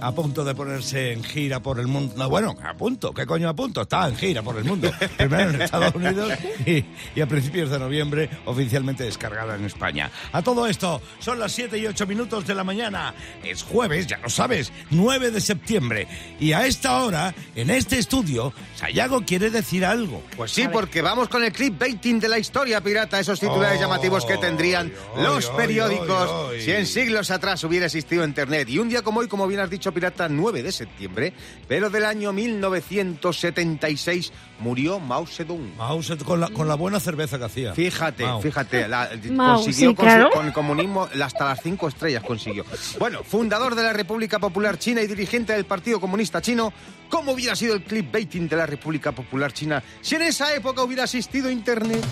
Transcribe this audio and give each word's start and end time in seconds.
A 0.00 0.12
punto 0.12 0.44
de 0.44 0.54
ponerse 0.54 1.12
en 1.12 1.22
gira 1.22 1.60
por 1.60 1.78
el 1.78 1.86
mundo. 1.86 2.14
No, 2.16 2.28
bueno, 2.28 2.56
a 2.62 2.74
punto, 2.74 3.12
¿qué 3.12 3.26
coño 3.26 3.48
a 3.48 3.54
punto? 3.54 3.82
Está 3.82 4.08
en 4.08 4.16
gira 4.16 4.42
por 4.42 4.56
el 4.56 4.64
mundo. 4.64 4.90
Primero 5.16 5.50
en 5.50 5.62
Estados 5.62 5.94
Unidos 5.94 6.32
y, 6.66 6.84
y 7.14 7.20
a 7.20 7.26
principios 7.26 7.70
de 7.70 7.78
noviembre 7.78 8.30
oficialmente 8.46 9.04
descargada 9.04 9.54
en 9.54 9.64
España. 9.64 10.10
A 10.32 10.42
todo 10.42 10.66
esto, 10.66 11.00
son 11.18 11.38
las 11.38 11.52
7 11.52 11.78
y 11.78 11.86
8 11.86 12.06
minutos 12.06 12.46
de 12.46 12.54
la 12.54 12.64
mañana. 12.64 13.14
Es 13.44 13.62
jueves, 13.62 14.06
ya 14.06 14.18
lo 14.18 14.28
sabes, 14.28 14.72
9 14.90 15.30
de 15.30 15.40
septiembre. 15.40 16.08
Y 16.40 16.52
a 16.52 16.66
esta 16.66 17.02
hora, 17.02 17.34
en 17.54 17.70
este 17.70 17.98
estudio, 17.98 18.52
Sayago 18.76 19.22
quiere 19.24 19.50
decir 19.50 19.84
algo. 19.84 20.22
Pues 20.36 20.52
sí, 20.52 20.66
porque 20.72 21.02
vamos 21.02 21.28
con 21.28 21.44
el 21.44 21.52
clip 21.52 21.78
baiting 21.78 22.20
de 22.20 22.28
la 22.28 22.38
historia 22.38 22.80
pirata, 22.80 23.20
esos 23.20 23.38
titulares 23.38 23.78
Oh, 23.78 23.80
llamativos 23.80 24.24
que 24.24 24.36
tendrían 24.38 24.92
los 25.16 25.46
periódicos 25.50 26.52
si 26.60 26.72
en 26.72 26.86
siglos 26.86 27.30
atrás 27.30 27.62
hubiera 27.64 27.86
existido 27.86 28.24
Internet. 28.24 28.68
Y 28.68 28.78
un 28.78 28.88
día 28.88 29.02
como 29.02 29.20
hoy, 29.20 29.28
como 29.28 29.46
bien 29.46 29.60
has 29.60 29.70
dicho, 29.70 29.87
pirata, 29.92 30.28
9 30.28 30.62
de 30.62 30.72
septiembre, 30.72 31.32
pero 31.66 31.90
del 31.90 32.04
año 32.04 32.32
1976 32.32 34.32
murió 34.60 35.00
Mao 35.00 35.26
Zedong. 35.26 35.76
Mao 35.76 36.02
Zedong, 36.02 36.24
con 36.26 36.40
la, 36.40 36.48
con 36.48 36.68
la 36.68 36.74
buena 36.74 37.00
cerveza 37.00 37.38
que 37.38 37.44
hacía. 37.44 37.74
Fíjate, 37.74 38.24
Mao. 38.24 38.40
fíjate, 38.40 38.88
la- 38.88 39.10
Mao, 39.30 39.56
consiguió 39.62 39.90
sí, 39.90 39.96
con, 39.96 40.04
claro. 40.06 40.30
con 40.30 40.46
el 40.46 40.52
comunismo 40.52 41.08
hasta 41.22 41.44
las 41.46 41.62
cinco 41.62 41.88
estrellas 41.88 42.22
consiguió. 42.22 42.64
Bueno, 42.98 43.22
fundador 43.22 43.74
de 43.74 43.82
la 43.82 43.92
República 43.92 44.38
Popular 44.38 44.78
China 44.78 45.00
y 45.02 45.06
dirigente 45.06 45.52
del 45.52 45.64
Partido 45.64 46.00
Comunista 46.00 46.40
Chino, 46.42 46.72
¿cómo 47.08 47.32
hubiera 47.32 47.56
sido 47.56 47.74
el 47.74 47.82
clickbaiting 47.82 48.48
de 48.48 48.56
la 48.56 48.66
República 48.66 49.12
Popular 49.12 49.52
China 49.52 49.82
si 50.00 50.16
en 50.16 50.22
esa 50.22 50.54
época 50.54 50.82
hubiera 50.82 51.04
existido 51.04 51.50
Internet? 51.50 52.04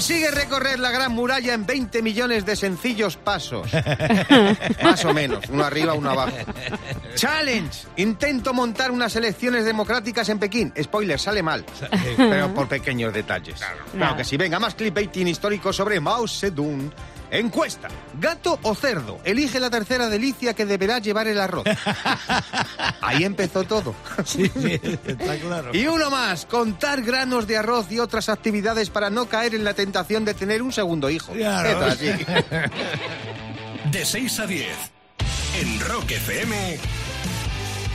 Consigue 0.00 0.30
recorrer 0.30 0.78
la 0.78 0.90
Gran 0.90 1.12
Muralla 1.12 1.52
en 1.52 1.66
20 1.66 2.00
millones 2.00 2.46
de 2.46 2.56
sencillos 2.56 3.18
pasos. 3.18 3.70
Más 4.82 5.04
o 5.04 5.12
menos, 5.12 5.44
uno 5.50 5.62
arriba, 5.62 5.92
uno 5.92 6.08
abajo. 6.08 6.38
Challenge. 7.16 7.86
Intento 7.96 8.54
montar 8.54 8.92
unas 8.92 9.14
elecciones 9.16 9.66
democráticas 9.66 10.26
en 10.30 10.38
Pekín. 10.38 10.72
Spoiler, 10.82 11.20
sale 11.20 11.42
mal. 11.42 11.66
Pero 12.16 12.54
por 12.54 12.66
pequeños 12.66 13.12
detalles. 13.12 13.56
Claro, 13.56 13.76
Nada. 13.92 14.16
que 14.16 14.24
sí. 14.24 14.38
Venga, 14.38 14.58
más 14.58 14.74
clipbaiting 14.74 15.28
histórico 15.28 15.70
sobre 15.70 16.00
Mao 16.00 16.26
Zedong. 16.26 16.90
Encuesta. 17.30 17.88
¿Gato 18.20 18.58
o 18.62 18.74
cerdo? 18.74 19.20
Elige 19.24 19.60
la 19.60 19.70
tercera 19.70 20.08
delicia 20.08 20.54
que 20.54 20.66
deberá 20.66 20.98
llevar 20.98 21.28
el 21.28 21.40
arroz. 21.40 21.64
Ahí 23.00 23.24
empezó 23.24 23.64
todo. 23.64 23.94
Sí, 24.24 24.50
sí, 24.54 24.80
está 25.06 25.38
claro. 25.38 25.70
Y 25.72 25.86
uno 25.86 26.10
más, 26.10 26.46
contar 26.46 27.02
granos 27.02 27.46
de 27.46 27.56
arroz 27.56 27.90
y 27.90 27.98
otras 27.98 28.28
actividades 28.28 28.90
para 28.90 29.10
no 29.10 29.26
caer 29.26 29.54
en 29.54 29.64
la 29.64 29.74
tentación 29.74 30.24
de 30.24 30.34
tener 30.34 30.62
un 30.62 30.72
segundo 30.72 31.10
hijo. 31.10 31.32
Claro. 31.32 31.86
Así. 31.86 32.10
De 33.90 34.04
6 34.04 34.40
a 34.40 34.46
10. 34.46 34.68
En 35.60 35.80
Rock 35.80 36.12
FM, 36.12 36.78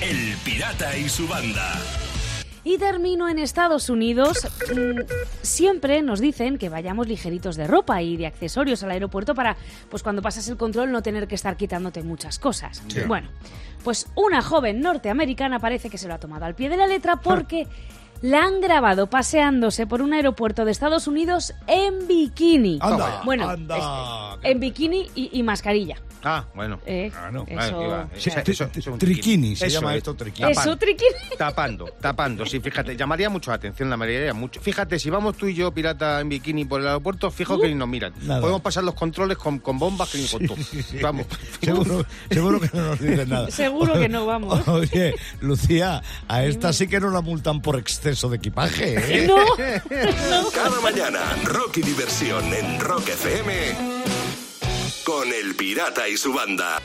El 0.02 0.38
Pirata 0.44 0.97
y 0.97 1.08
su 1.08 1.28
banda. 1.28 1.73
Y 2.66 2.77
termino 2.80 3.30
en 3.30 3.39
Estados 3.39 3.89
Unidos. 3.89 4.45
Mm, 4.75 5.02
siempre 5.44 6.02
nos 6.02 6.19
dicen 6.19 6.58
que 6.58 6.67
vayamos 6.67 7.07
ligeritos 7.07 7.55
de 7.55 7.67
ropa 7.67 8.02
y 8.02 8.17
de 8.17 8.25
accesorios 8.25 8.83
al 8.83 8.91
aeropuerto 8.91 9.35
para, 9.35 9.55
pues 9.89 10.03
cuando 10.03 10.22
pasas 10.22 10.49
el 10.49 10.57
control, 10.57 10.91
no 10.91 11.02
tener 11.02 11.27
que 11.27 11.35
estar 11.35 11.55
quitándote 11.55 12.02
muchas 12.03 12.39
cosas. 12.39 12.83
Bueno, 13.07 13.30
pues 13.83 14.07
una 14.16 14.41
joven 14.41 14.81
norteamericana 14.81 15.59
parece 15.59 15.91
que 15.91 15.99
se 15.99 16.07
lo 16.07 16.16
ha 16.16 16.19
tomado 16.19 16.45
al 16.45 16.55
pie 16.55 16.67
de 16.67 16.77
la 16.77 16.88
letra 16.88 17.17
porque 17.17 17.67
la 18.21 18.44
han 18.44 18.61
grabado 18.61 19.08
paseándose 19.08 19.85
por 19.88 20.02
un 20.02 20.13
aeropuerto 20.13 20.66
de 20.66 20.71
Estados 20.71 21.08
Unidos 21.08 21.53
en 21.67 22.08
bikini. 22.08 22.80
Anda, 22.81 23.22
bueno, 23.25 23.49
anda. 23.49 24.38
en 24.44 24.59
bikini 24.59 25.07
y, 25.16 25.30
y 25.38 25.44
mascarilla. 25.44 25.97
Ah, 26.27 26.44
bueno. 26.55 26.80
Eh, 26.88 27.11
Claro. 27.11 27.45
eso- 27.47 27.55
Vale, 27.55 27.85
iba. 27.85 28.07
Sí, 28.17 28.30
Eso- 28.31 28.39
tri- 28.39 28.49
eso- 28.53 28.63
eso 28.63 28.80
es 28.80 28.88
un 28.88 28.97
triquini, 28.97 29.56
se 29.56 29.67
Eso 29.67 29.79
llama 29.79 29.91
es. 29.91 29.97
esto 30.00 30.16
triquini. 30.16 30.50
Eso, 30.50 30.59
Tapando. 30.62 30.78
triquini. 30.79 31.09
Tapando, 31.38 31.85
tapando, 32.01 32.45
sí, 32.47 32.59
fíjate, 32.59 32.97
llamaría 32.97 33.29
mucho 33.29 33.51
la 33.51 33.57
atención, 33.57 33.91
la 33.91 33.97
mayoría 33.97 34.34
mucho. 34.34 34.59
Fíjate, 34.59 34.97
si 34.97 35.11
vamos 35.11 35.38
tú 35.38 35.45
y 35.45 35.53
yo, 35.53 35.72
pirata, 35.72 36.19
en 36.22 36.29
bikini 36.29 36.66
por 36.66 36.81
el 36.81 36.88
aeropuerto, 36.88 37.29
fijo 37.29 37.59
que 37.59 37.67
ni 37.67 37.75
nos 37.75 37.88
miran. 37.88 38.11
Nada. 38.23 38.41
Podemos 38.41 38.61
pasar 38.61 38.84
los 38.84 38.95
controles 38.95 39.38
con, 39.38 39.59
con 39.59 39.78
bombas 39.78 40.09
que 40.09 40.17
ni 40.17 40.28
con 40.28 40.47
todo. 40.47 40.57
Vamos. 41.00 41.28
Seguro, 41.61 42.03
seguro 42.31 42.59
que 42.59 42.69
no 42.73 42.81
nos 42.88 43.00
dicen 43.00 43.29
nada. 43.29 43.51
Seguro 43.51 43.94
que 43.94 44.09
no, 44.09 44.25
vamos. 44.25 44.67
Oye, 44.67 45.13
Lucía, 45.41 46.01
a 46.28 46.44
esta 46.44 46.73
sí 46.73 46.88
que 46.88 47.00
no 47.00 47.11
la 47.11 47.22
multan 47.22 47.61
por 47.61 47.78
exceso 48.05 48.29
de 48.29 48.38
equipaje, 48.38 48.95
¿eh? 49.23 49.27
No. 49.27 50.51
Cada 50.53 50.79
mañana, 50.81 51.19
rock 51.43 51.77
y 51.77 51.81
diversión 51.81 52.45
en 52.53 52.79
Rock 52.79 53.09
FM. 53.09 53.53
Con 55.03 55.27
El 55.33 55.55
Pirata 55.55 56.07
y 56.07 56.16
su 56.16 56.31
banda. 56.31 56.79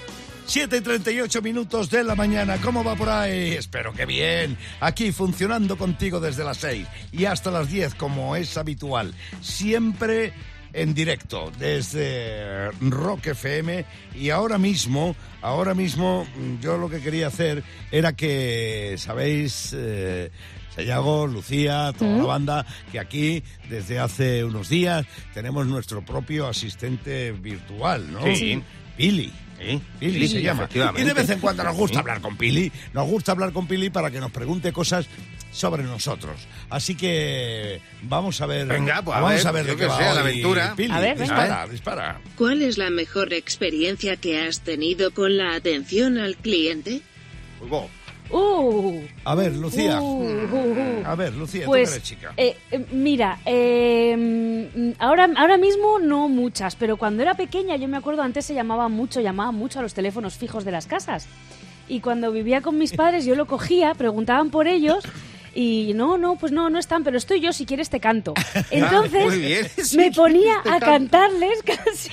7 0.47 0.79
y 0.79 0.81
38 0.81 1.43
minutos 1.43 1.91
de 1.91 2.05
la 2.05 2.15
mañana. 2.15 2.57
¿Cómo 2.63 2.83
va 2.83 2.97
por 2.97 3.11
ahí? 3.11 3.53
Espero 3.53 3.93
que 3.93 4.07
bien. 4.07 4.57
Aquí 4.81 5.13
funcionando 5.13 5.77
contigo 5.77 6.21
desde 6.21 6.43
las 6.43 6.57
6 6.57 6.87
y 7.13 7.27
hasta 7.27 7.51
las 7.51 7.71
10, 7.71 7.95
como 7.97 8.35
es 8.35 8.57
habitual. 8.57 9.15
Siempre 9.43 10.33
en 10.73 10.95
directo 10.95 11.53
desde 11.59 12.71
Rock 12.81 13.29
FM. 13.29 13.85
Y 14.15 14.31
ahora 14.31 14.59
mismo, 14.59 15.15
ahora 15.43 15.75
mismo, 15.75 16.25
mm, 16.25 16.61
yo 16.61 16.79
lo 16.79 16.89
que 16.89 17.01
quería 17.01 17.29
hacer 17.29 17.63
era 17.91 18.13
que, 18.15 18.95
¿sabéis? 18.99 19.75
Eh, 19.77 20.31
Sayago, 20.75 21.27
Lucía, 21.27 21.93
toda 21.99 22.17
la 22.17 22.25
banda, 22.25 22.67
que 22.93 23.01
aquí 23.01 23.43
desde 23.69 23.99
hace 23.99 24.45
unos 24.45 24.69
días 24.69 25.05
tenemos 25.35 25.67
nuestro 25.67 26.05
propio 26.05 26.47
asistente 26.47 27.33
virtual, 27.33 28.13
¿no? 28.13 28.23
Sí. 28.35 28.63
Pili. 28.97 29.33
Pili 29.99 30.29
se 30.29 30.43
llama. 30.43 30.69
Y 30.97 31.03
de 31.03 31.13
vez 31.13 31.29
en 31.31 31.41
cuando 31.41 31.65
nos 31.65 31.77
gusta 31.77 32.01
hablar 32.01 32.21
con 32.21 32.37
Pili. 32.37 32.73
Nos 32.95 33.07
gusta 33.07 33.33
hablar 33.33 33.53
con 33.53 33.67
Pili 33.67 33.91
para 33.91 34.11
que 34.11 34.21
nos 34.21 34.31
pregunte 34.31 34.73
cosas 34.73 35.07
sobre 35.51 35.83
nosotros. 35.83 36.37
Así 36.69 36.95
que 36.97 37.81
vamos 38.03 38.41
a 38.41 38.47
ver. 38.47 38.67
Venga, 38.67 39.03
pues, 39.03 39.17
a 39.17 39.21
vamos 39.21 39.37
ver, 39.39 39.47
a 39.49 39.53
ver 39.53 39.65
de 39.65 39.71
yo 39.73 39.77
qué 39.77 39.83
que 39.83 39.89
va 39.89 39.97
sé, 39.99 40.05
a 40.05 40.15
la 40.15 40.21
aventura. 40.21 40.75
Pili, 40.77 40.93
A 40.95 41.01
ver, 41.01 41.19
venga. 41.19 41.35
dispara, 41.45 41.69
dispara. 41.69 42.21
¿Cuál 42.37 42.63
es 42.63 42.79
la 42.79 42.91
mejor 42.91 43.33
experiencia 43.33 44.17
que 44.17 44.41
has 44.41 44.61
tenido 44.61 45.13
con 45.13 45.37
la 45.37 45.55
atención 45.55 46.19
al 46.19 46.37
cliente? 46.37 47.01
Hugo, 47.61 47.89
Uh. 48.33 49.01
A 49.25 49.35
ver, 49.35 49.57
Lucía. 49.57 50.01
Uh, 50.01 50.23
uh, 50.23 51.01
uh. 51.01 51.03
A 51.05 51.17
ver, 51.17 51.35
Lucía, 51.35 51.65
tú 51.65 51.71
Pues, 51.71 51.89
que 51.91 51.97
eres 51.97 52.09
chica. 52.09 52.33
eh, 52.37 52.57
eh, 52.71 52.87
mira, 52.93 53.41
eh, 53.45 54.95
ahora, 55.01 55.29
ahora 55.37 55.59
mismo 55.59 55.99
no 55.99 56.29
muchas, 56.29 56.77
pero 56.77 56.97
cuando 56.97 57.23
era 57.23 57.35
pequeña, 57.35 57.75
yo 57.75 57.89
me 57.89 57.97
acuerdo, 57.97 58.23
antes 58.23 58.45
se 58.47 58.55
llamaba 58.55 58.89
mucho, 58.89 59.21
llamaba 59.21 59.51
mucho 59.51 59.81
a 59.81 59.83
los 59.83 59.95
teléfonos 59.95 60.35
fijos 60.37 60.65
de 60.65 60.71
las 60.71 60.87
casas. 60.87 61.27
Y 61.89 61.99
cuando 61.99 62.31
vivía 62.31 62.61
con 62.61 62.79
mis 62.79 62.93
padres, 62.93 63.25
yo 63.25 63.35
lo 63.35 63.47
cogía, 63.47 63.95
preguntaban 63.95 64.51
por 64.51 64.69
ellos. 64.69 65.03
Y 65.55 65.93
no, 65.95 66.19
no, 66.19 66.37
pues 66.37 66.53
no, 66.53 66.71
no 66.71 66.79
están, 66.79 67.05
pero 67.05 67.19
estoy 67.19 67.41
yo, 67.41 67.53
si 67.53 67.67
quieres 67.67 67.91
te 67.91 68.01
canto. 68.01 68.35
Entonces 68.71 69.39
bien, 69.39 69.69
si 69.85 69.97
me 69.97 70.11
ponía 70.13 70.57
a 70.65 70.79
cantarles 70.79 71.63
casi, 71.65 72.11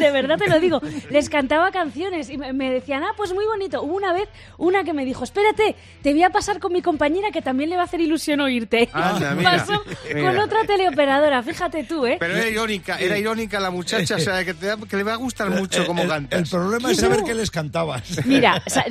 de 0.00 0.10
verdad 0.10 0.36
te 0.38 0.48
lo 0.48 0.58
digo, 0.58 0.80
les 1.10 1.28
cantaba 1.28 1.70
canciones 1.70 2.28
y 2.30 2.36
me 2.38 2.70
decían, 2.70 3.02
ah, 3.04 3.12
pues 3.16 3.32
muy 3.32 3.44
bonito. 3.46 3.82
Hubo 3.82 3.94
una 3.96 4.12
vez 4.12 4.28
una 4.58 4.82
que 4.84 4.92
me 4.92 5.04
dijo, 5.04 5.22
espérate, 5.24 5.76
te 6.02 6.12
voy 6.12 6.22
a 6.24 6.30
pasar 6.30 6.58
con 6.58 6.72
mi 6.72 6.82
compañera 6.82 7.30
que 7.30 7.42
también 7.42 7.70
le 7.70 7.76
va 7.76 7.82
a 7.82 7.84
hacer 7.84 8.00
ilusión 8.00 8.40
oírte. 8.40 8.88
Anda, 8.94 9.34
mira. 9.34 9.50
Pasó 9.58 9.82
con 9.84 10.14
Mira. 10.14 10.44
otra 10.44 10.64
teleoperadora, 10.66 11.42
fíjate 11.42 11.84
tú, 11.84 12.06
¿eh? 12.06 12.16
pero 12.18 12.34
era 12.36 12.48
irónica, 12.48 12.96
era 12.98 13.16
irónica 13.18 13.60
la 13.60 13.70
muchacha, 13.70 14.16
o 14.16 14.18
sea, 14.18 14.44
que, 14.44 14.54
te 14.54 14.66
da- 14.66 14.76
que 14.88 14.96
le 14.96 15.02
va 15.02 15.12
a 15.12 15.16
gustar 15.16 15.50
mucho 15.50 15.86
como 15.86 16.02
el, 16.02 16.08
cantas. 16.08 16.40
el 16.40 16.48
problema 16.48 16.90
es 16.90 16.96
¿Qué 16.96 17.02
saber 17.02 17.20
no? 17.20 17.24
qué 17.26 17.34
les 17.34 17.50
cantabas. 17.50 18.26
Mira, 18.26 18.62
o 18.66 18.70
sea, 18.70 18.84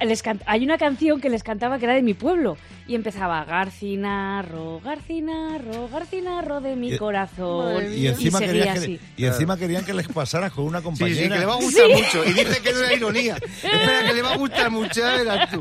les 0.00 0.22
can- 0.22 0.40
hay 0.46 0.64
una 0.64 0.78
canción 0.78 1.20
que 1.20 1.28
les 1.28 1.42
cantaba 1.42 1.78
que 1.78 1.84
era 1.86 1.94
de 1.94 2.02
mi 2.02 2.14
pueblo 2.14 2.56
y 2.86 2.94
empezaba 2.94 3.44
Garcinarro, 3.44 4.80
Garcinarro, 4.84 5.88
Garcinarro 5.88 6.60
de 6.60 6.76
mi 6.76 6.92
Y- 6.92 6.98
corazón. 6.98 7.82
Y 7.94 8.06
encima, 8.06 8.38
seguía 8.38 8.74
querían 8.74 8.82
que, 8.82 9.00
y 9.16 9.24
encima 9.24 9.56
querían 9.56 9.84
que 9.84 9.94
les 9.94 10.08
con 10.52 10.64
una 10.64 10.78
Sí, 10.78 10.84
compañera. 10.84 11.22
sí, 11.22 11.28
que 11.28 11.38
le 11.38 11.46
va 11.46 11.52
a 11.54 11.56
gustar 11.56 11.86
Sí. 11.86 11.92
mucho. 12.02 12.24
Y 12.24 12.32
dice 12.32 12.60
que 12.62 12.72
no 12.72 12.78
era 12.80 12.92
ironía. 12.94 13.36
Espera, 13.62 14.06
que 14.06 14.12
le 14.14 14.22
va 14.22 14.32
a 14.32 14.36
gustar 14.36 14.70
mucho, 14.70 15.02
verás 15.02 15.50
tú. 15.52 15.60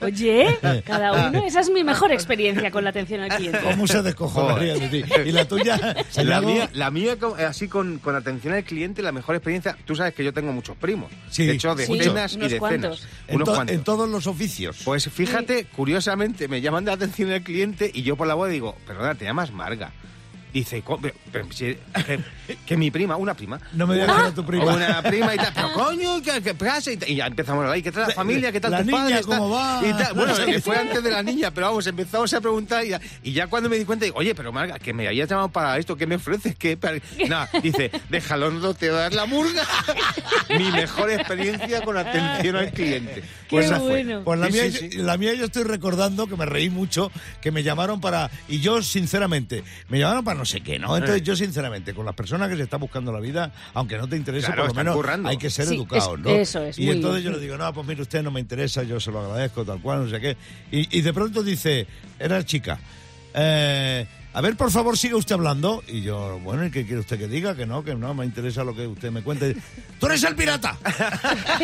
Oye, 0.00 0.58
cada 0.84 1.28
uno, 1.28 1.44
esa 1.46 1.60
es 1.60 1.70
mi 1.70 1.84
mejor 1.84 2.12
experiencia 2.12 2.70
con 2.70 2.84
la 2.84 2.90
atención 2.90 3.20
al 3.20 3.30
cliente. 3.36 3.60
¿Cómo 3.62 3.86
se 3.86 4.02
descojonaría 4.02 4.74
de 4.74 4.88
ti? 4.88 5.04
Y 5.26 5.32
la 5.32 5.46
tuya, 5.46 5.96
La 6.22 6.40
mía, 6.40 6.68
la 6.72 6.90
mía 6.90 7.16
eh, 7.38 7.44
así 7.44 7.68
con, 7.68 7.98
con 7.98 8.14
atención 8.14 8.54
al 8.54 8.64
cliente, 8.64 9.02
la 9.02 9.12
mejor 9.12 9.34
experiencia. 9.36 9.76
Tú 9.84 9.94
sabes 9.94 10.14
que 10.14 10.24
yo 10.24 10.32
tengo 10.32 10.52
muchos 10.52 10.76
primos. 10.76 11.10
Sí, 11.30 11.46
de 11.46 11.54
hecho, 11.54 11.76
Sí, 11.76 11.96
decenas 11.98 12.34
y 12.34 12.38
decenas. 12.38 12.58
cuantos. 12.58 13.08
en, 13.28 13.36
Unos 13.36 13.46
to- 13.48 13.54
cuantos. 13.54 13.76
en 13.76 13.84
todos 13.84 14.08
los 14.08 14.26
oficios. 14.26 14.78
Pues 14.84 15.08
fíjate, 15.08 15.64
curiosamente, 15.66 16.48
me 16.48 16.60
llaman 16.60 16.84
de 16.84 16.92
atención 16.92 17.30
al 17.32 17.42
cliente 17.42 17.90
y 17.92 18.02
yo 18.02 18.16
por 18.16 18.26
la 18.26 18.34
voz 18.34 18.50
digo, 18.50 18.76
perdona, 18.86 19.14
te 19.14 19.24
llamas 19.24 19.52
Marga. 19.52 19.92
Dice, 20.52 20.82
co- 20.82 20.98
pero- 21.00 21.14
pero 21.32 21.46
si- 21.52 21.78
que, 22.46 22.56
que 22.56 22.76
mi 22.76 22.90
prima, 22.90 23.16
una 23.16 23.34
prima. 23.34 23.60
No 23.72 23.86
me 23.86 23.94
digas 23.94 24.14
que 24.14 24.20
era 24.22 24.34
tu 24.34 24.44
prima. 24.44 24.74
Una 24.74 25.02
prima 25.02 25.34
y 25.34 25.36
tal. 25.36 25.52
Pero 25.54 25.72
coño, 25.72 26.22
¿qué, 26.22 26.42
qué 26.42 26.54
pasa? 26.54 26.90
Y, 26.92 27.14
ya 27.16 27.26
empezamos 27.26 27.60
a 27.62 27.64
hablar. 27.64 27.78
¿Y 27.78 27.82
qué 27.82 27.92
tal 27.92 28.08
la 28.08 28.14
familia? 28.14 28.52
¿Qué 28.52 28.60
tal 28.60 28.70
La 28.72 28.78
tus 28.78 28.86
niña, 28.86 28.98
padres? 28.98 29.26
¿cómo 29.26 29.50
va? 29.50 29.80
Y 29.84 29.92
tal. 29.92 30.14
Bueno, 30.14 30.34
que 30.46 30.60
fue 30.60 30.76
antes 30.76 31.02
de 31.02 31.10
la 31.10 31.22
niña, 31.22 31.50
pero 31.50 31.68
vamos, 31.68 31.86
empezamos 31.86 32.32
a 32.32 32.40
preguntar 32.40 32.84
y 32.84 32.90
ya, 32.90 33.00
y 33.22 33.32
ya 33.32 33.46
cuando 33.46 33.68
me 33.68 33.76
di 33.78 33.84
cuenta, 33.84 34.04
digo, 34.04 34.18
oye, 34.18 34.34
pero 34.34 34.52
Marga, 34.52 34.78
que 34.78 34.92
me 34.92 35.06
habías 35.06 35.28
llamado 35.28 35.48
para 35.50 35.78
esto, 35.78 35.96
¿qué 35.96 36.06
me 36.06 36.16
ofreces? 36.16 36.56
¿Qué? 36.56 36.76
Para-". 36.76 36.98
Nada, 37.28 37.48
dice, 37.62 37.90
déjalo, 38.08 38.50
no 38.50 38.74
te 38.74 38.88
voy 38.90 38.98
a 38.98 39.02
dar 39.02 39.12
la 39.14 39.26
murga. 39.26 39.62
mi 40.58 40.70
mejor 40.72 41.10
experiencia 41.10 41.82
con 41.82 41.96
atención 41.96 42.56
al 42.56 42.72
cliente. 42.72 43.22
Pues 43.48 43.70
Qué 43.70 43.78
bueno. 43.78 44.22
Pues 44.24 44.40
la, 44.40 44.46
Sí, 44.46 44.52
mía, 44.52 44.70
sí, 44.70 44.90
sí. 44.90 44.98
la 44.98 45.16
mía 45.16 45.34
yo 45.34 45.44
estoy 45.44 45.64
recordando 45.64 46.26
que 46.26 46.36
me 46.36 46.46
reí 46.46 46.70
mucho, 46.70 47.10
que 47.40 47.50
me 47.50 47.62
llamaron 47.62 48.00
para... 48.00 48.30
Y 48.48 48.60
yo, 48.60 48.82
sinceramente, 48.82 49.62
me 49.88 49.98
llamaron 49.98 50.24
para 50.24 50.38
no 50.38 50.44
sé 50.44 50.60
qué, 50.60 50.78
¿no? 50.78 50.96
Entonces 50.96 51.22
yo, 51.22 51.36
sinceramente, 51.36 51.94
con 51.94 52.04
las 52.06 52.14
personas 52.14 52.31
que 52.32 52.56
se 52.56 52.62
están 52.62 52.80
buscando 52.80 53.12
la 53.12 53.20
vida, 53.20 53.52
aunque 53.74 53.96
no 53.98 54.08
te 54.08 54.16
interese, 54.16 54.46
Claro, 54.46 54.62
por 54.62 54.68
lo 54.70 54.74
menos 54.74 54.96
currando. 54.96 55.28
hay 55.28 55.36
que 55.36 55.50
ser 55.50 55.66
Sí, 55.66 55.74
educados, 55.74 56.18
es- 56.18 56.24
¿no? 56.24 56.30
eso 56.30 56.62
es, 56.64 56.78
Y 56.78 56.86
muy 56.86 56.96
entonces 56.96 57.22
bien. 57.22 57.32
yo 57.34 57.38
le 57.38 57.44
digo, 57.44 57.58
no, 57.58 57.72
pues 57.74 57.86
mire, 57.86 58.02
usted 58.02 58.22
no 58.22 58.30
me 58.30 58.40
interesa, 58.40 58.82
yo 58.82 58.98
se 59.00 59.10
lo 59.10 59.20
agradezco, 59.20 59.64
tal 59.64 59.80
cual, 59.80 60.04
no 60.04 60.10
sé 60.10 60.20
qué. 60.20 60.36
Y, 60.70 60.98
y 60.98 61.00
de 61.02 61.12
pronto 61.12 61.42
dice, 61.42 61.86
era 62.18 62.44
chica, 62.44 62.78
eh, 63.34 64.06
a 64.34 64.40
ver, 64.40 64.56
por 64.56 64.70
favor, 64.70 64.96
siga 64.96 65.16
usted 65.16 65.34
hablando. 65.34 65.82
Y 65.86 66.02
yo, 66.02 66.38
bueno, 66.42 66.64
¿y 66.66 66.70
qué 66.70 66.84
quiere 66.84 67.00
usted 67.00 67.18
que 67.18 67.28
diga? 67.28 67.54
Que 67.54 67.66
no, 67.66 67.84
que 67.84 67.94
no, 67.94 68.14
me 68.14 68.24
interesa 68.24 68.64
lo 68.64 68.74
que 68.74 68.86
usted 68.86 69.10
me 69.10 69.22
cuente. 69.22 69.56
¡Tú 70.00 70.06
eres 70.06 70.22
el 70.24 70.34
pirata! 70.34 70.76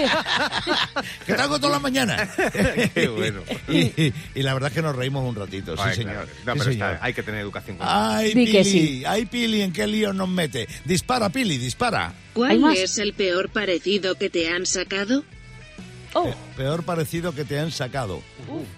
que 1.27 1.35
te 1.35 1.43
hago 1.43 1.59
toda 1.59 1.73
la 1.73 1.79
mañana. 1.79 2.29
Qué 2.95 3.09
bueno. 3.09 3.41
y, 3.69 4.13
y 4.35 4.43
la 4.43 4.55
verdad 4.55 4.69
es 4.69 4.75
que 4.75 4.83
nos 4.83 4.95
reímos 4.97 5.29
un 5.29 5.35
ratito, 5.35 5.75
Ay, 5.79 5.97
sí, 5.97 6.03
claro. 6.05 6.27
señor. 6.27 6.29
No, 6.47 6.53
Sí, 6.53 6.59
pero 6.59 6.65
señor. 6.73 6.93
está- 6.93 7.05
hay 7.05 7.15
que 7.15 7.23
tener 7.23 7.41
educación. 7.41 7.77
con 7.79 7.87
Ay, 7.89 8.35
Di 8.35 8.47
que 8.47 8.63
Pili, 8.63 8.65
sí. 8.65 9.05
ay, 9.07 9.27
Pili, 9.27 9.63
¿en 9.63 9.73
qué 9.73 9.87
lío 9.87 10.13
nos 10.13 10.29
mete? 10.29 10.69
Dispara, 10.85 11.29
Pili, 11.31 11.59
dispara. 11.59 12.13
¿Hay 12.47 12.61
¿Cuál 12.61 12.77
es 12.77 12.99
el 12.99 13.15
peor 13.15 13.51
parecido 13.51 14.15
que 14.15 14.31
te 14.31 14.49
han 14.51 14.67
sacado? 14.67 15.25
Oh, 16.15 16.25
Pe- 16.25 16.35
Peor 16.57 16.85
parecido 16.85 17.35
que 17.35 17.45
te 17.45 17.59
han 17.59 17.71
sacado. 17.71 18.23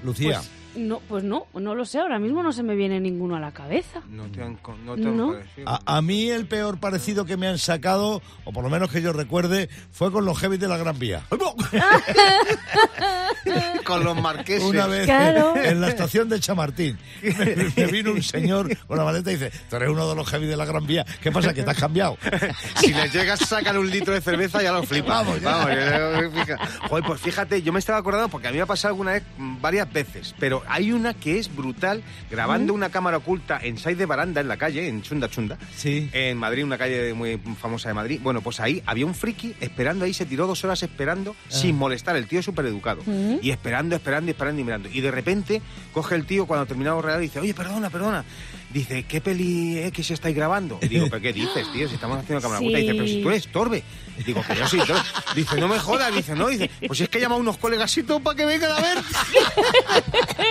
Lucía. 0.02 0.38
pues, 0.38 0.50
no, 0.76 1.00
pues 1.08 1.24
no, 1.24 1.46
no 1.54 1.74
lo 1.74 1.84
sé, 1.84 1.98
ahora 1.98 2.18
mismo 2.18 2.42
no 2.42 2.52
se 2.52 2.62
me 2.62 2.74
viene 2.74 3.00
ninguno 3.00 3.36
a 3.36 3.40
la 3.40 3.52
cabeza. 3.52 4.02
No 4.08 4.24
te 4.30 4.42
han, 4.42 4.58
no 4.84 4.94
te 4.96 5.02
han 5.02 5.16
No. 5.16 5.32
parecido. 5.32 5.68
A, 5.68 5.96
a 5.96 6.02
mí 6.02 6.28
el 6.30 6.46
peor 6.46 6.78
parecido 6.78 7.24
que 7.24 7.36
me 7.36 7.46
han 7.48 7.58
sacado, 7.58 8.22
o 8.44 8.52
por 8.52 8.62
lo 8.64 8.70
menos 8.70 8.90
que 8.90 9.02
yo 9.02 9.12
recuerde, 9.12 9.68
fue 9.92 10.10
con 10.12 10.24
los 10.24 10.38
heavy 10.38 10.56
de 10.58 10.68
la 10.68 10.76
Gran 10.76 10.98
Vía. 10.98 11.22
con 13.84 14.04
los 14.04 14.20
marqueses. 14.20 14.64
Una 14.68 14.86
vez 14.86 15.04
Claro. 15.06 15.56
en 15.56 15.80
la 15.80 15.88
estación 15.88 16.28
de 16.28 16.38
Chamartín 16.40 16.98
me, 17.22 17.56
me 17.76 17.86
vino 17.86 18.12
un 18.12 18.22
señor 18.22 18.76
con 18.86 18.98
la 18.98 19.04
maleta 19.04 19.30
y 19.32 19.36
dice, 19.36 19.50
tú 19.68 19.76
eres 19.76 19.88
uno 19.88 20.08
de 20.08 20.14
los 20.14 20.28
heavy 20.28 20.46
de 20.46 20.56
la 20.56 20.64
Gran 20.64 20.86
Vía, 20.86 21.04
¿qué 21.22 21.32
pasa? 21.32 21.54
¿Que 21.54 21.62
te 21.62 21.70
has 21.70 21.78
cambiado? 21.78 22.16
Si 22.76 22.92
les 22.92 23.12
llegas, 23.12 23.40
sacan 23.40 23.76
un 23.76 23.90
litro 23.90 24.14
de 24.14 24.20
cerveza, 24.20 24.62
ya 24.62 24.72
lo 24.72 24.82
flipas. 24.82 25.24
Vamos, 25.26 25.40
ya. 25.40 25.50
Vamos, 25.50 26.58
Joder, 26.88 27.04
pues 27.04 27.20
fíjate, 27.20 27.62
yo 27.62 27.72
me 27.72 27.78
estaba 27.78 27.98
acordando 27.98 28.28
porque 28.28 28.48
a 28.48 28.50
mí 28.50 28.56
me 28.56 28.62
ha 28.62 28.66
pasado 28.66 28.92
alguna 28.92 29.12
vez, 29.12 29.22
varias 29.38 29.90
veces, 29.92 30.34
pero 30.38 30.62
hay 30.70 30.92
una 30.92 31.14
que 31.14 31.38
es 31.38 31.54
brutal, 31.54 32.02
grabando 32.30 32.72
una 32.72 32.90
cámara 32.90 33.18
oculta 33.18 33.58
en 33.62 33.78
Side 33.78 33.96
de 33.96 34.06
Baranda, 34.06 34.40
en 34.40 34.48
la 34.48 34.56
calle, 34.56 34.88
en 34.88 35.02
Chunda 35.02 35.28
Chunda. 35.28 35.58
Sí. 35.76 36.08
En 36.12 36.38
Madrid, 36.38 36.64
una 36.64 36.78
calle 36.78 37.12
muy 37.14 37.38
famosa 37.58 37.88
de 37.88 37.94
Madrid. 37.94 38.20
Bueno, 38.22 38.40
pues 38.40 38.60
ahí 38.60 38.82
había 38.86 39.06
un 39.06 39.14
friki 39.14 39.54
esperando 39.60 40.04
ahí, 40.04 40.14
se 40.14 40.26
tiró 40.26 40.46
dos 40.46 40.62
horas 40.64 40.82
esperando 40.82 41.34
sin 41.48 41.76
molestar. 41.76 42.16
El 42.16 42.26
tío 42.26 42.38
es 42.38 42.44
súper 42.44 42.66
educado. 42.66 43.02
Y 43.42 43.50
esperando, 43.50 43.96
esperando, 43.96 44.30
esperando 44.30 44.60
y 44.60 44.64
mirando. 44.64 44.88
Y 44.92 45.00
de 45.00 45.10
repente 45.10 45.60
coge 45.92 46.14
el 46.14 46.24
tío 46.24 46.46
cuando 46.46 46.66
terminamos 46.66 47.04
real 47.04 47.20
y 47.20 47.22
dice, 47.22 47.40
oye, 47.40 47.54
perdona, 47.54 47.90
perdona. 47.90 48.24
Dice, 48.72 49.02
¿qué 49.02 49.20
peli 49.20 49.78
X 49.78 50.12
estáis 50.12 50.36
grabando? 50.36 50.78
Y 50.80 50.86
digo, 50.86 51.06
¿pero 51.10 51.20
qué 51.20 51.32
dices, 51.32 51.66
tío? 51.72 51.88
Si 51.88 51.96
estamos 51.96 52.18
haciendo 52.18 52.40
cámara 52.40 52.60
oculta. 52.60 52.78
Dice, 52.78 52.94
pero 52.94 53.06
si 53.06 53.20
tú 53.20 53.28
eres 53.28 53.48
Torbe. 53.48 53.82
Digo, 54.24 54.44
que 54.46 54.54
yo 54.54 54.68
soy 54.68 54.78
Torbe. 54.80 55.02
Dice, 55.34 55.60
no 55.60 55.66
me 55.66 55.78
jodas. 55.80 56.14
Dice, 56.14 56.36
no. 56.36 56.46
Dice, 56.46 56.70
pues 56.86 57.00
es 57.00 57.08
que 57.08 57.18
he 57.18 57.20
llamado 57.20 57.40
a 57.40 57.42
unos 57.42 57.58
colegas 57.58 57.96
y 57.98 58.04
todo 58.04 58.20
para 58.20 58.36
que 58.36 58.44
vengan 58.44 58.70
a 58.70 58.80
ver. 58.80 58.98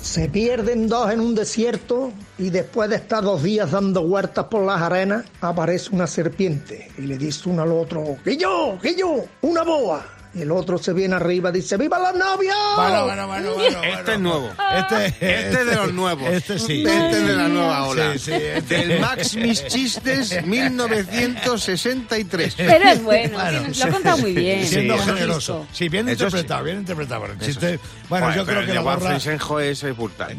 Se 0.00 0.28
pierden 0.28 0.88
dos 0.88 1.12
en 1.12 1.20
un 1.20 1.34
desierto 1.34 2.12
y 2.38 2.50
después 2.50 2.88
de 2.88 2.96
estar 2.96 3.22
dos 3.22 3.42
días 3.42 3.70
dando 3.70 4.02
vueltas 4.02 4.46
por 4.46 4.64
las 4.64 4.80
arenas, 4.80 5.24
aparece 5.40 5.90
una 5.92 6.06
serpiente 6.06 6.90
y 6.96 7.02
le 7.02 7.18
dice 7.18 7.48
uno 7.48 7.62
al 7.62 7.72
otro, 7.72 8.16
que 8.24 8.36
yo, 8.36 8.78
que 8.80 8.94
yo, 8.94 9.24
una 9.42 9.62
boa. 9.64 10.17
El 10.34 10.52
otro 10.52 10.78
se 10.78 10.92
viene 10.92 11.14
arriba 11.16 11.50
y 11.50 11.54
dice, 11.54 11.76
¡Viva 11.76 11.98
la 11.98 12.12
novia! 12.12 12.54
Bueno, 12.76 13.04
bueno, 13.04 13.26
bueno, 13.26 13.54
bueno. 13.54 13.82
Este 13.82 13.94
bueno. 13.94 14.12
es 14.12 14.18
nuevo. 14.20 14.50
Este, 14.78 15.06
Este 15.06 15.50
es 15.60 15.66
de 15.66 15.74
los 15.76 15.92
nuevos. 15.94 16.28
Este 16.30 16.58
sí. 16.58 16.84
Este 16.86 17.10
es 17.20 17.26
de 17.26 17.36
la 17.36 17.48
nueva 17.48 17.86
ola. 17.86 18.12
Sí, 18.12 18.18
sí, 18.18 18.32
este- 18.32 18.86
Del 18.86 19.00
Max 19.00 19.34
Mis 19.36 19.66
Chistes 19.66 20.44
1963. 20.46 22.54
Pero 22.56 22.88
es 22.90 23.02
bueno, 23.02 23.38
tiene- 23.48 23.74
lo 23.74 23.84
ha 23.84 23.88
contado 23.88 24.18
muy 24.18 24.32
bien. 24.34 24.66
Siendo 24.66 24.98
Sí, 24.98 25.04
generoso. 25.04 25.66
Sí, 25.72 25.88
bien 25.88 26.08
Eso 26.08 26.24
interpretado, 26.24 26.60
sí. 26.60 26.64
bien 26.66 26.78
interpretado. 26.78 27.26
El 27.26 27.38
chiste, 27.40 27.74
sí. 27.76 27.80
bueno, 28.08 28.26
Joder, 28.26 28.38
yo 28.38 28.46
creo 28.46 28.66
que 28.66 28.74
la 28.74 28.80
gorra... 28.80 29.16
Es. 29.16 29.24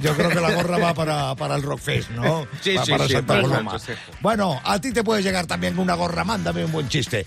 Yo 0.02 0.16
creo 0.16 0.30
que 0.30 0.40
la 0.42 0.52
gorra 0.52 0.78
va 0.78 0.94
para, 0.94 1.36
para 1.36 1.56
el 1.56 1.64
Rockfest, 1.64 2.10
¿no? 2.12 2.48
Sí, 2.62 2.76
Va 2.76 2.86
sí, 2.86 2.92
para 2.92 3.08
sí, 3.08 3.14
Santa 3.14 3.42
Coloma. 3.42 3.78
Bueno, 4.22 4.62
a 4.64 4.80
ti 4.80 4.92
te 4.92 5.04
puede 5.04 5.24
llegar 5.24 5.48
también 5.48 5.78
una 5.80 5.96
gorra. 5.96 6.24
Mándame 6.24 6.64
un 6.66 6.72
buen 6.72 6.88
chiste. 6.90 7.26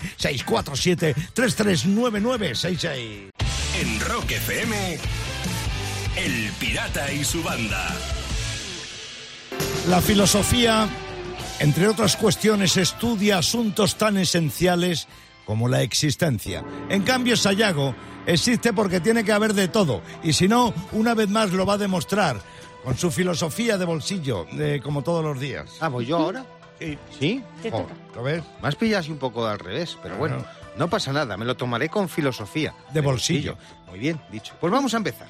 647-339966. 2.53 3.29
En 3.81 3.99
Rock 4.01 4.31
FM. 4.31 4.97
El 6.15 6.51
Pirata 6.59 7.11
y 7.11 7.23
su 7.23 7.41
banda. 7.41 7.87
La 9.89 9.99
filosofía, 9.99 10.87
entre 11.59 11.87
otras 11.87 12.15
cuestiones, 12.15 12.77
estudia 12.77 13.39
asuntos 13.39 13.95
tan 13.95 14.17
esenciales 14.17 15.07
como 15.45 15.67
la 15.67 15.81
existencia. 15.81 16.63
En 16.89 17.01
cambio, 17.03 17.35
Sayago 17.35 17.95
existe 18.25 18.73
porque 18.73 18.99
tiene 18.99 19.23
que 19.23 19.31
haber 19.31 19.53
de 19.53 19.67
todo. 19.67 20.01
Y 20.23 20.33
si 20.33 20.47
no, 20.47 20.73
una 20.91 21.13
vez 21.13 21.29
más 21.29 21.51
lo 21.51 21.65
va 21.65 21.73
a 21.73 21.77
demostrar 21.77 22.39
con 22.83 22.97
su 22.97 23.11
filosofía 23.11 23.77
de 23.77 23.85
bolsillo, 23.85 24.45
de, 24.51 24.81
como 24.81 25.01
todos 25.01 25.23
los 25.23 25.39
días. 25.39 25.71
Ah, 25.79 25.87
¿voy 25.89 26.05
yo 26.05 26.17
ahora? 26.17 26.45
Sí. 26.79 26.97
¿Sí? 27.19 27.43
Oh. 27.71 27.85
¿Lo 28.15 28.23
ves? 28.23 28.43
Más 28.61 28.75
pillas 28.75 29.07
un 29.09 29.17
poco 29.17 29.45
al 29.47 29.59
revés, 29.59 29.97
pero 30.03 30.17
bueno, 30.17 30.43
no 30.77 30.89
pasa 30.89 31.11
nada, 31.13 31.37
me 31.37 31.45
lo 31.45 31.55
tomaré 31.55 31.89
con 31.89 32.09
filosofía. 32.09 32.73
De 32.93 33.01
bolsillo. 33.01 33.57
Muy 33.89 33.99
bien, 33.99 34.19
dicho. 34.31 34.53
Pues 34.59 34.71
vamos 34.71 34.93
a 34.93 34.97
empezar. 34.97 35.27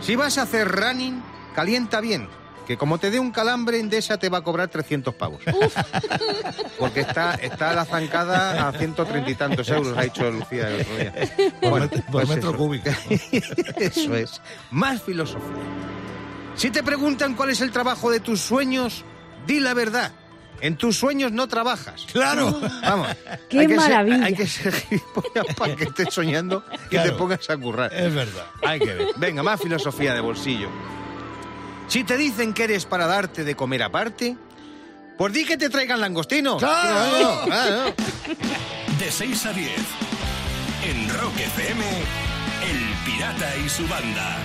Si 0.00 0.14
vas 0.16 0.38
a 0.38 0.42
hacer 0.42 0.68
running, 0.68 1.22
calienta 1.54 2.00
bien, 2.00 2.28
que 2.66 2.76
como 2.76 2.98
te 2.98 3.10
dé 3.10 3.18
un 3.18 3.30
calambre, 3.30 3.80
Endesa 3.80 4.18
te 4.18 4.28
va 4.28 4.38
a 4.38 4.42
cobrar 4.42 4.68
300 4.68 5.14
pavos. 5.14 5.40
Porque 6.78 7.00
está, 7.00 7.34
está 7.34 7.72
la 7.74 7.84
zancada 7.84 8.68
a 8.68 8.72
130 8.72 9.30
y 9.30 9.34
tantos 9.34 9.68
euros, 9.70 9.96
ha 9.96 10.02
dicho 10.02 10.30
Lucía 10.30 10.68
el 10.68 10.80
otro 10.82 10.96
día. 10.96 11.12
Por 11.60 11.80
met- 11.82 12.04
por 12.10 12.28
metro 12.28 12.50
eso. 12.50 12.58
cúbico. 12.58 12.90
Eso 13.78 14.14
es. 14.14 14.40
Más 14.70 15.02
filosofía. 15.02 15.48
Si 16.54 16.70
te 16.70 16.82
preguntan 16.82 17.34
cuál 17.34 17.50
es 17.50 17.60
el 17.60 17.70
trabajo 17.70 18.10
de 18.10 18.20
tus 18.20 18.40
sueños, 18.40 19.04
di 19.46 19.60
la 19.60 19.74
verdad. 19.74 20.12
En 20.60 20.76
tus 20.76 20.96
sueños 20.96 21.30
no 21.32 21.46
trabajas. 21.48 22.06
Claro. 22.12 22.60
Vamos. 22.82 23.08
¡Qué 23.48 23.60
hay 23.60 23.66
que 23.66 23.74
ser- 23.78 23.90
maravilla! 23.90 24.24
hay 24.24 24.34
que 24.34 24.46
ser 24.46 24.72
gilipollas 24.74 25.46
para 25.56 25.76
que 25.76 25.84
estés 25.84 26.12
soñando 26.12 26.64
y 26.86 26.88
Claro. 26.88 27.10
te 27.12 27.16
pongas 27.18 27.48
a 27.50 27.56
currar. 27.56 27.92
Es 27.94 28.12
verdad. 28.14 28.46
Hay 28.66 28.78
que 28.80 28.92
ver. 28.94 29.08
Venga, 29.16 29.42
más 29.42 29.60
filosofía 29.60 30.14
de 30.14 30.20
bolsillo. 30.20 30.68
Si 31.86 32.04
te 32.04 32.16
dicen 32.16 32.52
que 32.52 32.64
eres 32.64 32.84
para 32.84 33.06
darte 33.06 33.44
de 33.44 33.54
comer 33.56 33.82
aparte, 33.82 34.36
pues 35.16 35.32
di 35.32 35.44
que 35.44 35.56
te 35.56 35.70
traigan 35.70 36.00
langostinos. 36.00 36.58
¡Claro! 36.58 37.42
claro. 37.46 37.94
De 38.98 39.10
6 39.10 39.46
a 39.46 39.52
10. 39.52 39.70
En 40.84 41.08
Rock 41.18 41.36
FM, 41.38 41.84
El 42.68 42.94
Pirata 43.04 43.56
y 43.64 43.68
su 43.68 43.86
banda. 43.88 44.36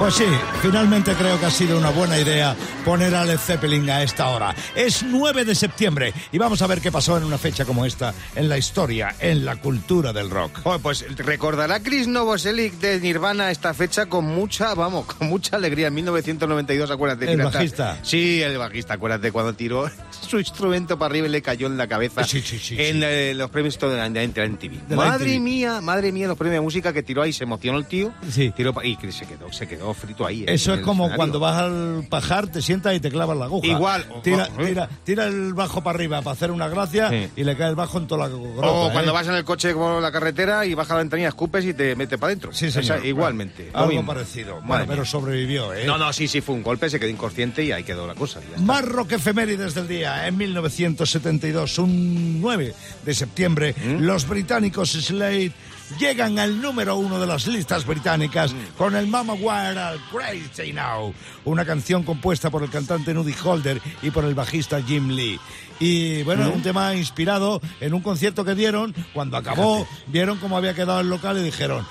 Pues 0.00 0.14
sí, 0.14 0.24
finalmente 0.62 1.12
creo 1.12 1.38
que 1.38 1.44
ha 1.44 1.50
sido 1.50 1.76
una 1.76 1.90
buena 1.90 2.18
idea 2.18 2.56
poner 2.86 3.14
a 3.14 3.22
Led 3.22 3.36
Zeppelin 3.36 3.90
a 3.90 4.02
esta 4.02 4.28
hora. 4.28 4.54
Es 4.74 5.02
9 5.02 5.44
de 5.44 5.54
septiembre 5.54 6.14
y 6.32 6.38
vamos 6.38 6.62
a 6.62 6.66
ver 6.66 6.80
qué 6.80 6.90
pasó 6.90 7.18
en 7.18 7.24
una 7.24 7.36
fecha 7.36 7.66
como 7.66 7.84
esta 7.84 8.14
en 8.34 8.48
la 8.48 8.56
historia, 8.56 9.14
en 9.20 9.44
la 9.44 9.56
cultura 9.56 10.14
del 10.14 10.30
rock. 10.30 10.62
Joder, 10.62 10.80
pues 10.80 11.04
recordará 11.18 11.80
Chris 11.80 12.08
Novoselic 12.08 12.72
de 12.78 12.98
Nirvana 12.98 13.50
esta 13.50 13.74
fecha 13.74 14.06
con 14.06 14.24
mucha, 14.24 14.72
vamos, 14.72 15.04
con 15.04 15.28
mucha 15.28 15.56
alegría. 15.56 15.88
En 15.88 15.94
1992, 15.94 16.90
acuérdate. 16.90 17.26
El 17.26 17.36
pirata? 17.36 17.58
bajista. 17.58 17.98
Sí, 18.02 18.40
el 18.40 18.56
bajista, 18.56 18.94
acuérdate, 18.94 19.30
cuando 19.32 19.52
tiró 19.52 19.90
su 20.20 20.38
instrumento 20.38 20.98
para 20.98 21.10
arriba 21.12 21.26
y 21.26 21.30
le 21.30 21.42
cayó 21.42 21.66
en 21.66 21.76
la 21.76 21.86
cabeza 21.86 22.24
Sí, 22.24 22.40
sí, 22.40 22.58
sí, 22.58 22.76
en 22.78 23.02
eh, 23.02 23.34
los 23.34 23.50
premios 23.50 23.78
de 23.78 23.88
la, 23.88 24.08
de 24.08 24.26
la 24.26 24.48
MTV. 24.48 24.88
De 24.88 24.96
la 24.96 24.96
madre 24.96 25.34
MTV. 25.38 25.40
mía, 25.42 25.80
madre 25.80 26.12
mía, 26.12 26.28
los 26.28 26.36
premios 26.36 26.56
de 26.56 26.60
música 26.60 26.92
que 26.92 27.02
tiró 27.02 27.22
ahí, 27.22 27.32
se 27.32 27.44
emocionó 27.44 27.78
el 27.78 27.86
tío. 27.86 28.12
Tiró 28.56 28.74
y 28.82 28.96
se 29.12 29.26
quedó, 29.26 29.52
se 29.52 29.66
quedó 29.66 29.92
frito 29.94 30.26
ahí. 30.26 30.42
eh, 30.42 30.54
Eso 30.54 30.74
es 30.74 30.80
como 30.80 31.04
escenario. 31.04 31.16
cuando 31.16 31.40
vas 31.40 31.56
al 31.56 32.06
pajar, 32.08 32.48
te 32.48 32.62
sientas 32.62 32.94
y 32.94 33.00
te 33.00 33.10
clavas 33.10 33.36
la 33.36 33.46
aguja. 33.46 33.66
Igual. 33.66 34.06
Tira, 34.22 34.48
Oh, 34.50 34.62
oh, 34.62 34.64
tira, 34.66 34.88
tira 35.04 35.26
el 35.26 35.54
bajo 35.54 35.82
para 35.82 35.96
arriba 35.96 36.22
para 36.22 36.32
hacer 36.34 36.50
una 36.50 36.68
gracia 36.68 37.10
y 37.36 37.44
le 37.44 37.56
cae 37.56 37.68
el 37.70 37.74
bajo 37.76 37.98
en 37.98 38.06
toda 38.06 38.28
la 38.28 38.34
grota. 38.34 38.66
O 38.70 38.88
¿eh? 38.88 38.92
cuando 38.92 39.12
vas 39.12 39.26
en 39.26 39.34
el 39.34 39.44
coche 39.44 39.74
por 39.74 40.00
la 40.02 40.10
carretera 40.12 40.64
y 40.66 40.74
bajas 40.74 40.90
la 40.96 41.02
ventanilla, 41.02 41.28
escupes 41.28 41.64
y 41.64 41.74
te 41.74 41.94
metes 41.96 42.18
para 42.18 42.28
adentro. 42.32 42.52
Sí, 42.52 42.66
O 42.66 42.70
sea, 42.70 42.82
señor. 42.82 43.04
igualmente. 43.06 43.70
lo 43.72 43.78
Algo 43.78 44.06
parecido. 44.06 44.54
Madre 44.56 44.66
Bueno, 44.66 44.84
pero 44.88 45.04
sobrevivió, 45.04 45.72
¿eh? 45.74 45.84
No, 45.86 45.98
no, 45.98 46.12
sí, 46.12 46.28
sí, 46.28 46.40
fue 46.40 46.54
un 46.54 46.62
golpe, 46.62 46.88
se 46.90 46.98
quedó 47.00 47.08
inconsciente 47.10 47.64
y 47.64 47.72
ahí 47.72 47.82
quedó 47.84 48.06
la 48.06 48.14
cosa. 48.14 48.40
Más 48.58 48.84
rock 48.84 49.12
efemérides 49.12 49.74
del 49.74 49.88
día. 49.88 50.09
En 50.26 50.36
1972, 50.36 51.78
un 51.78 52.40
9 52.40 52.74
de 53.04 53.14
septiembre, 53.14 53.74
¿Mm? 53.76 54.00
los 54.02 54.26
británicos 54.28 54.90
Slade 54.92 55.52
llegan 55.98 56.38
al 56.38 56.60
número 56.60 56.96
uno 56.96 57.18
de 57.20 57.26
las 57.26 57.46
listas 57.48 57.84
británicas 57.84 58.52
Mm. 58.52 58.56
con 58.78 58.94
el 58.94 59.06
Mama 59.08 59.32
Wire 59.34 59.78
al 59.80 59.98
Crazy 60.10 60.72
Now, 60.72 61.12
una 61.44 61.64
canción 61.64 62.02
compuesta 62.04 62.48
por 62.50 62.62
el 62.62 62.70
cantante 62.70 63.12
Nudie 63.12 63.34
Holder 63.42 63.80
y 64.02 64.10
por 64.10 64.24
el 64.24 64.34
bajista 64.34 64.80
Jim 64.82 65.08
Lee. 65.10 65.40
Y 65.80 66.22
bueno, 66.22 66.48
¿Mm? 66.50 66.52
un 66.54 66.62
tema 66.62 66.94
inspirado 66.94 67.60
en 67.80 67.94
un 67.94 68.02
concierto 68.02 68.44
que 68.44 68.54
dieron. 68.54 68.94
Cuando 69.14 69.36
acabó, 69.36 69.86
vieron 70.06 70.38
cómo 70.38 70.56
había 70.56 70.74
quedado 70.74 71.00
el 71.00 71.08
local 71.10 71.38
y 71.38 71.42
dijeron. 71.42 71.84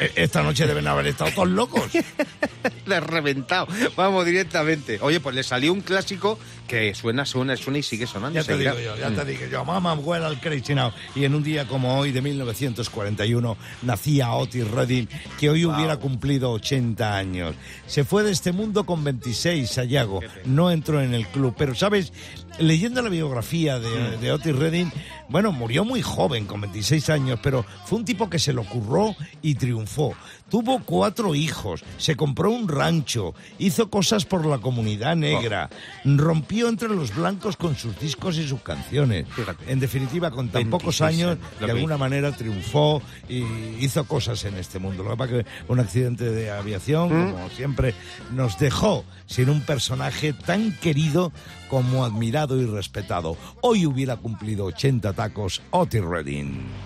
"E- 0.00 0.12
Esta 0.16 0.42
noche 0.42 0.66
deben 0.66 0.86
haber 0.88 1.06
estado 1.06 1.30
todos 1.30 1.48
locos. 1.48 1.84
Le 2.86 2.96
he 2.96 3.00
reventado. 3.00 3.66
Vamos 3.96 4.26
directamente. 4.26 4.98
Oye, 5.00 5.20
pues 5.20 5.34
le 5.34 5.42
salió 5.42 5.72
un 5.72 5.80
clásico 5.80 6.38
que 6.66 6.94
suena, 6.94 7.24
suena, 7.24 7.56
suena 7.56 7.78
y 7.78 7.82
sigue 7.82 8.06
sonando. 8.06 8.38
Ya 8.38 8.44
te 8.44 8.52
seguirá. 8.52 8.74
digo 8.74 8.94
yo, 8.94 9.00
ya 9.00 9.10
Mm. 9.10 9.14
te 9.16 9.24
digo 9.24 9.42
yo. 9.50 9.62
Well 10.04 10.24
al 10.24 10.40
Crazy 10.40 10.74
Now. 10.74 10.92
Y 11.14 11.24
en 11.24 11.34
un 11.34 11.42
día 11.42 11.66
como 11.66 11.98
hoy 11.98 12.12
de 12.12 12.20
1941 12.22 13.56
nacía 13.82 14.32
Otis 14.32 14.68
Redding, 14.70 15.08
que 15.38 15.50
hoy 15.50 15.64
hubiera 15.64 15.96
cumplido 15.98 16.50
80 16.52 17.16
años. 17.16 17.54
Se 17.86 18.04
fue 18.04 18.22
de 18.22 18.32
este 18.32 18.52
mundo 18.52 18.84
con 18.84 19.02
26, 19.04 19.68
Sayago. 19.70 20.20
No 20.44 20.70
entró 20.70 21.00
en 21.02 21.14
el 21.14 21.26
club. 21.28 21.54
Pero, 21.56 21.74
¿sabes? 21.74 22.12
Leyendo 22.58 23.02
la 23.02 23.08
biografía 23.10 23.78
Mm. 23.78 23.82
de, 23.82 24.16
de 24.18 24.32
Otis 24.32 24.56
Redding, 24.56 24.90
bueno, 25.28 25.52
murió 25.52 25.84
muy 25.84 26.02
joven, 26.02 26.46
con 26.46 26.60
26 26.60 27.10
años, 27.10 27.38
pero 27.42 27.64
fue 27.84 27.98
un 27.98 28.04
tipo 28.04 28.30
que 28.30 28.38
se 28.38 28.52
lo 28.52 28.64
curró 28.64 29.14
y 29.42 29.54
triunfó. 29.56 30.14
Tuvo 30.48 30.80
cuatro 30.84 31.34
hijos, 31.34 31.82
se 31.98 32.14
compró 32.14 32.50
un 32.50 32.68
rancho, 32.68 33.34
hizo 33.58 33.90
cosas 33.90 34.24
por 34.24 34.46
la 34.46 34.58
comunidad 34.58 35.16
negra, 35.16 35.70
rompió 36.04 36.68
entre 36.68 36.88
los 36.88 37.14
blancos 37.14 37.56
con 37.56 37.74
sus 37.76 37.98
discos 37.98 38.38
y 38.38 38.46
sus 38.46 38.60
canciones. 38.60 39.26
Fíjate. 39.30 39.72
En 39.72 39.80
definitiva, 39.80 40.30
con 40.30 40.48
tan 40.48 40.70
26 40.70 40.70
pocos 40.70 41.00
años, 41.00 41.38
de 41.58 41.70
alguna 41.72 41.96
manera 41.96 42.30
triunfó 42.30 43.02
y 43.28 43.42
hizo 43.80 44.04
cosas 44.04 44.44
en 44.44 44.56
este 44.56 44.78
mundo. 44.78 45.02
Lo 45.02 45.10
que 45.10 45.16
pasa 45.16 45.36
es 45.36 45.44
que 45.44 45.50
un 45.68 45.80
accidente 45.80 46.30
de 46.30 46.50
aviación, 46.50 47.08
¿Mm? 47.08 47.32
como 47.32 47.50
siempre, 47.50 47.94
nos 48.32 48.56
dejó 48.58 49.04
sin 49.26 49.48
un 49.48 49.62
personaje 49.62 50.32
tan 50.32 50.72
querido 50.78 51.32
como 51.68 52.04
admirado 52.04 52.60
y 52.60 52.66
respetado. 52.66 53.36
Hoy 53.62 53.84
hubiera 53.86 54.16
cumplido 54.16 54.66
80 54.66 55.12
tacos 55.12 55.60
Otis 55.70 56.04
Redding. 56.04 56.85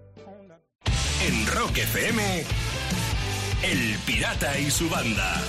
En 1.27 1.45
Rock 1.47 1.77
FM, 1.77 2.21
El 3.63 3.95
Pirata 4.05 4.59
y 4.59 4.71
su 4.71 4.89
banda. 4.89 5.39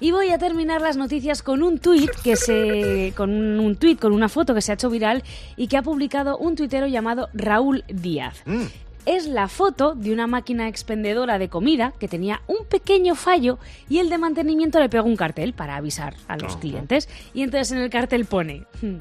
Y 0.00 0.10
voy 0.10 0.30
a 0.30 0.38
terminar 0.38 0.80
las 0.80 0.96
noticias 0.96 1.42
con 1.42 1.62
un 1.62 1.78
tuit 1.78 2.10
que 2.22 2.36
se 2.36 3.12
con 3.16 3.30
un 3.30 3.76
tuit 3.76 4.00
con 4.00 4.12
una 4.12 4.28
foto 4.28 4.54
que 4.54 4.60
se 4.60 4.72
ha 4.72 4.74
hecho 4.74 4.90
viral 4.90 5.22
y 5.56 5.68
que 5.68 5.76
ha 5.76 5.82
publicado 5.82 6.36
un 6.38 6.56
tuitero 6.56 6.86
llamado 6.86 7.28
Raúl 7.34 7.84
Díaz. 7.88 8.42
Mm. 8.46 8.62
Es 9.06 9.26
la 9.26 9.48
foto 9.48 9.94
de 9.94 10.12
una 10.12 10.26
máquina 10.28 10.68
expendedora 10.68 11.38
de 11.38 11.48
comida 11.48 11.92
que 11.98 12.06
tenía 12.08 12.42
un 12.46 12.64
pequeño 12.66 13.14
fallo 13.16 13.58
y 13.88 13.98
el 13.98 14.08
de 14.08 14.18
mantenimiento 14.18 14.78
le 14.78 14.88
pegó 14.88 15.06
un 15.06 15.16
cartel 15.16 15.52
para 15.52 15.76
avisar 15.76 16.14
a 16.28 16.36
los 16.36 16.56
clientes. 16.56 17.08
Y 17.34 17.42
entonces 17.42 17.72
en 17.72 17.78
el 17.78 17.90
cartel 17.90 18.24
pone, 18.24 18.64
"Hmm, 18.80 18.98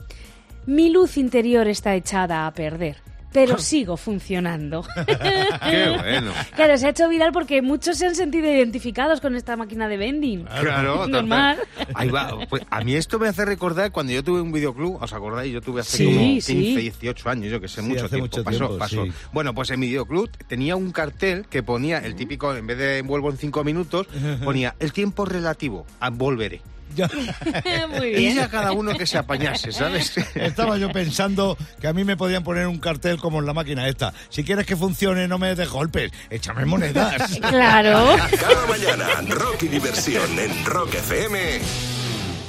mi 0.65 0.89
luz 0.89 1.17
interior 1.17 1.67
está 1.67 1.93
echada 1.95 2.47
a 2.47 2.53
perder, 2.53 2.97
pero 3.31 3.57
sigo 3.57 3.97
funcionando. 3.97 4.83
Qué 5.05 5.89
bueno. 5.97 6.31
Claro, 6.55 6.77
se 6.77 6.87
ha 6.87 6.89
hecho 6.89 7.07
viral 7.09 7.31
porque 7.31 7.61
muchos 7.61 7.97
se 7.97 8.07
han 8.07 8.15
sentido 8.15 8.47
identificados 8.51 9.21
con 9.21 9.35
esta 9.35 9.55
máquina 9.55 9.87
de 9.87 9.97
vending. 9.97 10.43
Claro. 10.45 11.07
Normal. 11.11 11.57
Ahí 11.93 12.09
va. 12.09 12.37
Pues 12.49 12.63
a 12.69 12.81
mí 12.83 12.95
esto 12.95 13.19
me 13.19 13.27
hace 13.27 13.45
recordar 13.45 13.91
cuando 13.91 14.11
yo 14.13 14.23
tuve 14.23 14.41
un 14.41 14.51
videoclub, 14.51 15.01
¿os 15.01 15.13
acordáis? 15.13 15.53
Yo 15.53 15.61
tuve 15.61 15.81
hace 15.81 15.97
Sí, 15.97 16.05
como 16.05 16.17
15, 16.19 16.51
sí. 16.51 16.75
18 16.75 17.29
años, 17.29 17.51
yo 17.51 17.61
que 17.61 17.67
sé, 17.67 17.81
Sí, 17.81 17.87
mucho 17.87 18.05
hace 18.05 18.15
tiempo. 18.17 18.25
mucho 18.37 18.43
pasó, 18.43 18.57
tiempo, 18.57 18.77
pasó. 18.77 19.03
sí. 19.05 19.11
Bueno, 19.31 19.53
pues 19.53 19.69
en 19.71 19.79
mi 19.79 19.87
videoclub 19.87 20.29
tenía 20.47 20.75
un 20.75 20.91
cartel 20.91 21.45
que 21.49 21.63
ponía 21.63 21.99
el 21.99 22.15
típico, 22.15 22.55
en 22.55 22.67
vez 22.67 22.77
de 22.77 22.97
envuelvo 22.99 23.29
en 23.29 23.37
5 23.37 23.63
minutos, 23.63 24.07
ponía 24.43 24.75
el 24.79 24.91
tiempo 24.93 25.25
relativo, 25.25 25.85
a 25.99 26.09
volveré. 26.09 26.61
Muy 27.89 28.15
Y 28.15 28.35
ya 28.35 28.49
cada 28.49 28.71
uno 28.71 28.95
que 28.97 29.05
se 29.05 29.17
apañase, 29.17 29.71
¿sabes? 29.71 30.17
Estaba 30.35 30.77
yo 30.77 30.91
pensando 30.91 31.57
que 31.79 31.87
a 31.87 31.93
mí 31.93 32.03
me 32.03 32.17
podían 32.17 32.43
poner 32.43 32.67
un 32.67 32.79
cartel 32.79 33.17
como 33.17 33.39
en 33.39 33.45
la 33.45 33.53
máquina 33.53 33.87
esta. 33.87 34.13
Si 34.29 34.43
quieres 34.43 34.65
que 34.65 34.75
funcione, 34.75 35.27
no 35.27 35.37
me 35.37 35.55
des 35.55 35.69
golpes, 35.69 36.11
échame 36.29 36.65
monedas. 36.65 37.39
Claro. 37.39 38.15
Cada 38.39 38.65
mañana, 38.67 39.07
rock 39.29 39.63
y 39.63 39.67
diversión 39.67 40.39
en 40.39 40.65
Rock 40.65 40.95
FM 40.95 41.90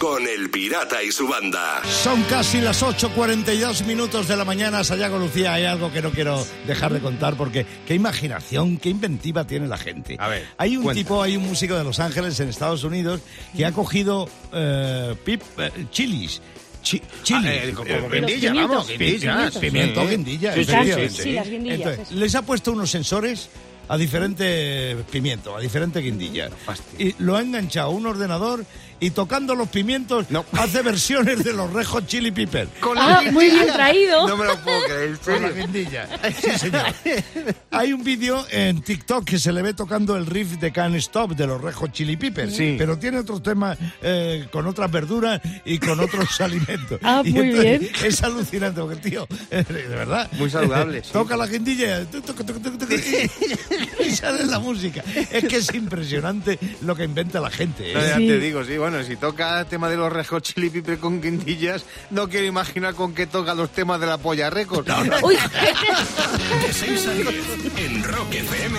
con 0.02 0.26
El 0.26 0.50
Pirata 0.50 1.00
y 1.00 1.12
su 1.12 1.28
banda. 1.28 1.80
Son 1.84 2.24
casi 2.24 2.60
las 2.60 2.82
8.42 2.82 3.86
minutos 3.86 4.26
de 4.26 4.36
la 4.36 4.44
mañana. 4.44 4.82
Sayago 4.82 5.16
Lucía, 5.16 5.54
hay 5.54 5.64
algo 5.64 5.92
que 5.92 6.02
no 6.02 6.10
quiero 6.10 6.44
dejar 6.66 6.92
de 6.92 6.98
contar 6.98 7.36
porque 7.36 7.64
qué 7.86 7.94
imaginación, 7.94 8.78
qué 8.78 8.88
inventiva 8.88 9.46
tiene 9.46 9.68
la 9.68 9.78
gente. 9.78 10.16
A 10.18 10.26
ver, 10.26 10.44
hay 10.58 10.76
un 10.76 10.82
cuenta. 10.82 11.00
tipo, 11.00 11.22
hay 11.22 11.36
un 11.36 11.44
músico 11.44 11.76
de 11.78 11.84
Los 11.84 12.00
Ángeles, 12.00 12.40
en 12.40 12.48
Estados 12.48 12.82
Unidos, 12.82 13.20
que 13.56 13.64
ha 13.64 13.70
cogido 13.70 14.28
eh, 14.52 15.14
pip, 15.24 15.40
eh, 15.58 15.70
chilis. 15.92 16.42
Chi- 16.82 17.00
chili. 17.22 17.46
Ah, 17.46 17.54
eh, 17.66 17.72
como 17.72 17.88
Eh, 17.88 18.00
guindilla, 18.12 18.50
pimientos, 18.50 18.54
vamos, 18.54 18.76
los 18.76 18.88
guindilla. 18.98 19.32
pimientos. 19.36 19.60
Pimiento, 19.60 20.00
Sí. 20.02 20.08
guindilla. 20.08 20.54
Sí, 20.54 20.64
sí, 20.64 20.72
sí, 21.14 21.22
sí, 21.22 21.32
las 21.34 21.48
guindillas, 21.48 21.78
Entonces, 21.78 22.10
les 22.10 22.34
ha 22.34 22.42
puesto 22.42 22.72
unos 22.72 22.90
sensores 22.90 23.50
a 23.88 23.96
diferente 23.96 24.96
pimiento, 25.10 25.56
a 25.56 25.60
diferente 25.60 26.00
guindilla. 26.00 26.50
Fastidio. 26.64 27.08
Y 27.08 27.14
lo 27.22 27.36
ha 27.36 27.40
enganchado 27.42 27.88
a 27.88 27.90
un 27.90 28.06
ordenador 28.06 28.64
y 29.00 29.10
tocando 29.10 29.56
los 29.56 29.68
pimientos 29.68 30.30
No. 30.30 30.44
hace 30.52 30.80
versiones 30.80 31.42
de 31.42 31.52
los 31.52 31.72
rejos 31.72 32.06
chili 32.06 32.30
pepper. 32.30 32.68
Con 32.78 32.96
Ah, 32.96 33.20
muy 33.32 33.50
bien 33.50 33.66
traído. 33.66 34.28
No 34.28 34.36
me 34.36 34.44
lo 34.46 34.56
puedo 34.58 34.80
creer, 34.84 35.18
Con 35.18 35.42
la 35.42 35.50
guindilla. 35.50 36.08
Sí, 36.40 36.50
señor. 36.56 36.84
Hay 37.72 37.92
un 37.92 38.04
vídeo 38.04 38.46
en 38.50 38.80
TikTok 38.80 39.24
que 39.24 39.38
se 39.40 39.52
le 39.52 39.60
ve 39.62 39.74
tocando 39.74 40.16
el 40.16 40.24
riff 40.26 40.52
de 40.60 40.70
Can't 40.70 40.94
Stop 40.96 41.32
de 41.34 41.48
los 41.48 41.60
Rejos 41.60 41.90
Chili 41.90 42.16
Peppers. 42.16 42.54
Sí. 42.54 42.76
Pero 42.78 42.96
tiene 42.96 43.18
otros 43.18 43.42
temas 43.42 43.76
eh, 44.02 44.46
con 44.52 44.68
otras 44.68 44.88
verduras 44.90 45.40
y 45.64 45.78
con 45.78 45.98
otros 45.98 46.40
alimentos. 46.40 47.00
Ah, 47.02 47.22
Y 47.24 47.32
muy 47.32 47.48
entonces 47.48 47.80
bien. 47.80 47.92
Es 48.04 48.22
alucinante 48.22 48.80
porque 48.80 48.94
el 48.94 49.00
tío, 49.00 49.26
eh, 49.50 49.64
de 49.68 49.82
verdad. 49.88 50.30
Muy 50.38 50.48
saludable, 50.48 51.02
sí. 51.02 51.10
Toca 51.12 51.36
la 51.36 51.48
guindilla 51.48 52.04
y, 54.04 54.10
sale 54.10 54.44
la 54.46 54.58
música. 54.58 55.02
Es 55.30 55.44
que 55.44 55.56
es 55.56 55.74
impresionante 55.74 56.58
lo 56.82 56.94
que 56.94 57.04
inventa 57.04 57.40
la 57.40 57.50
gente. 57.50 57.90
¿eh? 57.90 57.94
No, 57.94 58.00
ya 58.00 58.16
Sí. 58.16 58.26
te 58.26 58.38
digo, 58.38 58.64
sí, 58.64 58.76
bueno, 58.78 59.02
si 59.02 59.16
toca 59.16 59.64
tema 59.66 59.88
de 59.88 59.96
los 59.96 60.12
rejos 60.12 60.42
chili 60.42 60.70
pipe 60.70 60.98
con 60.98 61.20
guindillas, 61.20 61.84
no 62.10 62.28
quiero 62.28 62.46
imaginar 62.46 62.94
con 62.94 63.14
qué 63.14 63.26
toca 63.26 63.54
los 63.54 63.70
temas 63.72 64.00
de 64.00 64.06
la 64.06 64.18
polla 64.18 64.50
récord. 64.50 64.86
Uy, 65.22 65.36
De 66.66 66.72
6 66.72 67.06
a 67.06 67.12
10 67.12 67.28
en 67.78 68.02
Rock 68.04 68.34
FM, 68.34 68.78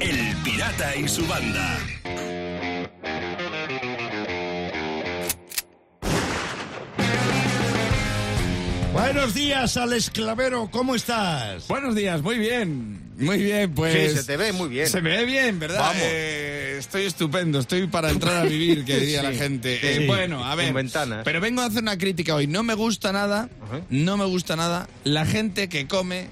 El 0.00 0.36
Pirata 0.44 0.96
y 0.96 1.08
su 1.08 1.26
banda. 1.26 1.78
Buenos 8.92 9.34
días, 9.34 9.76
Alex 9.76 10.10
Clavero, 10.10 10.68
¿cómo 10.70 10.94
estás? 10.94 11.68
Buenos 11.68 11.94
días, 11.94 12.20
muy 12.22 12.38
bien. 12.38 13.07
Muy 13.18 13.38
bien, 13.42 13.72
pues. 13.74 14.12
Sí, 14.12 14.16
se 14.18 14.24
te 14.24 14.36
ve 14.36 14.52
muy 14.52 14.68
bien. 14.68 14.88
Se 14.88 15.00
me 15.02 15.10
ve 15.10 15.24
bien, 15.24 15.58
¿verdad? 15.58 15.80
Vamos. 15.80 16.02
Eh, 16.02 16.76
estoy 16.78 17.04
estupendo, 17.04 17.58
estoy 17.58 17.86
para 17.88 18.10
entrar 18.10 18.36
a 18.36 18.42
vivir, 18.44 18.84
que 18.84 18.96
diría 19.00 19.22
la 19.22 19.32
gente. 19.32 19.74
Eh, 19.82 19.98
sí. 19.98 20.06
bueno, 20.06 20.44
a 20.44 20.54
ver. 20.54 20.72
Ventanas. 20.72 21.22
Pero 21.24 21.40
vengo 21.40 21.62
a 21.62 21.66
hacer 21.66 21.82
una 21.82 21.98
crítica 21.98 22.34
hoy. 22.34 22.46
No 22.46 22.62
me 22.62 22.74
gusta 22.74 23.12
nada, 23.12 23.48
Ajá. 23.62 23.80
no 23.90 24.16
me 24.16 24.24
gusta 24.24 24.54
nada 24.56 24.88
la 25.04 25.26
gente 25.26 25.68
que 25.68 25.86
come 25.86 26.28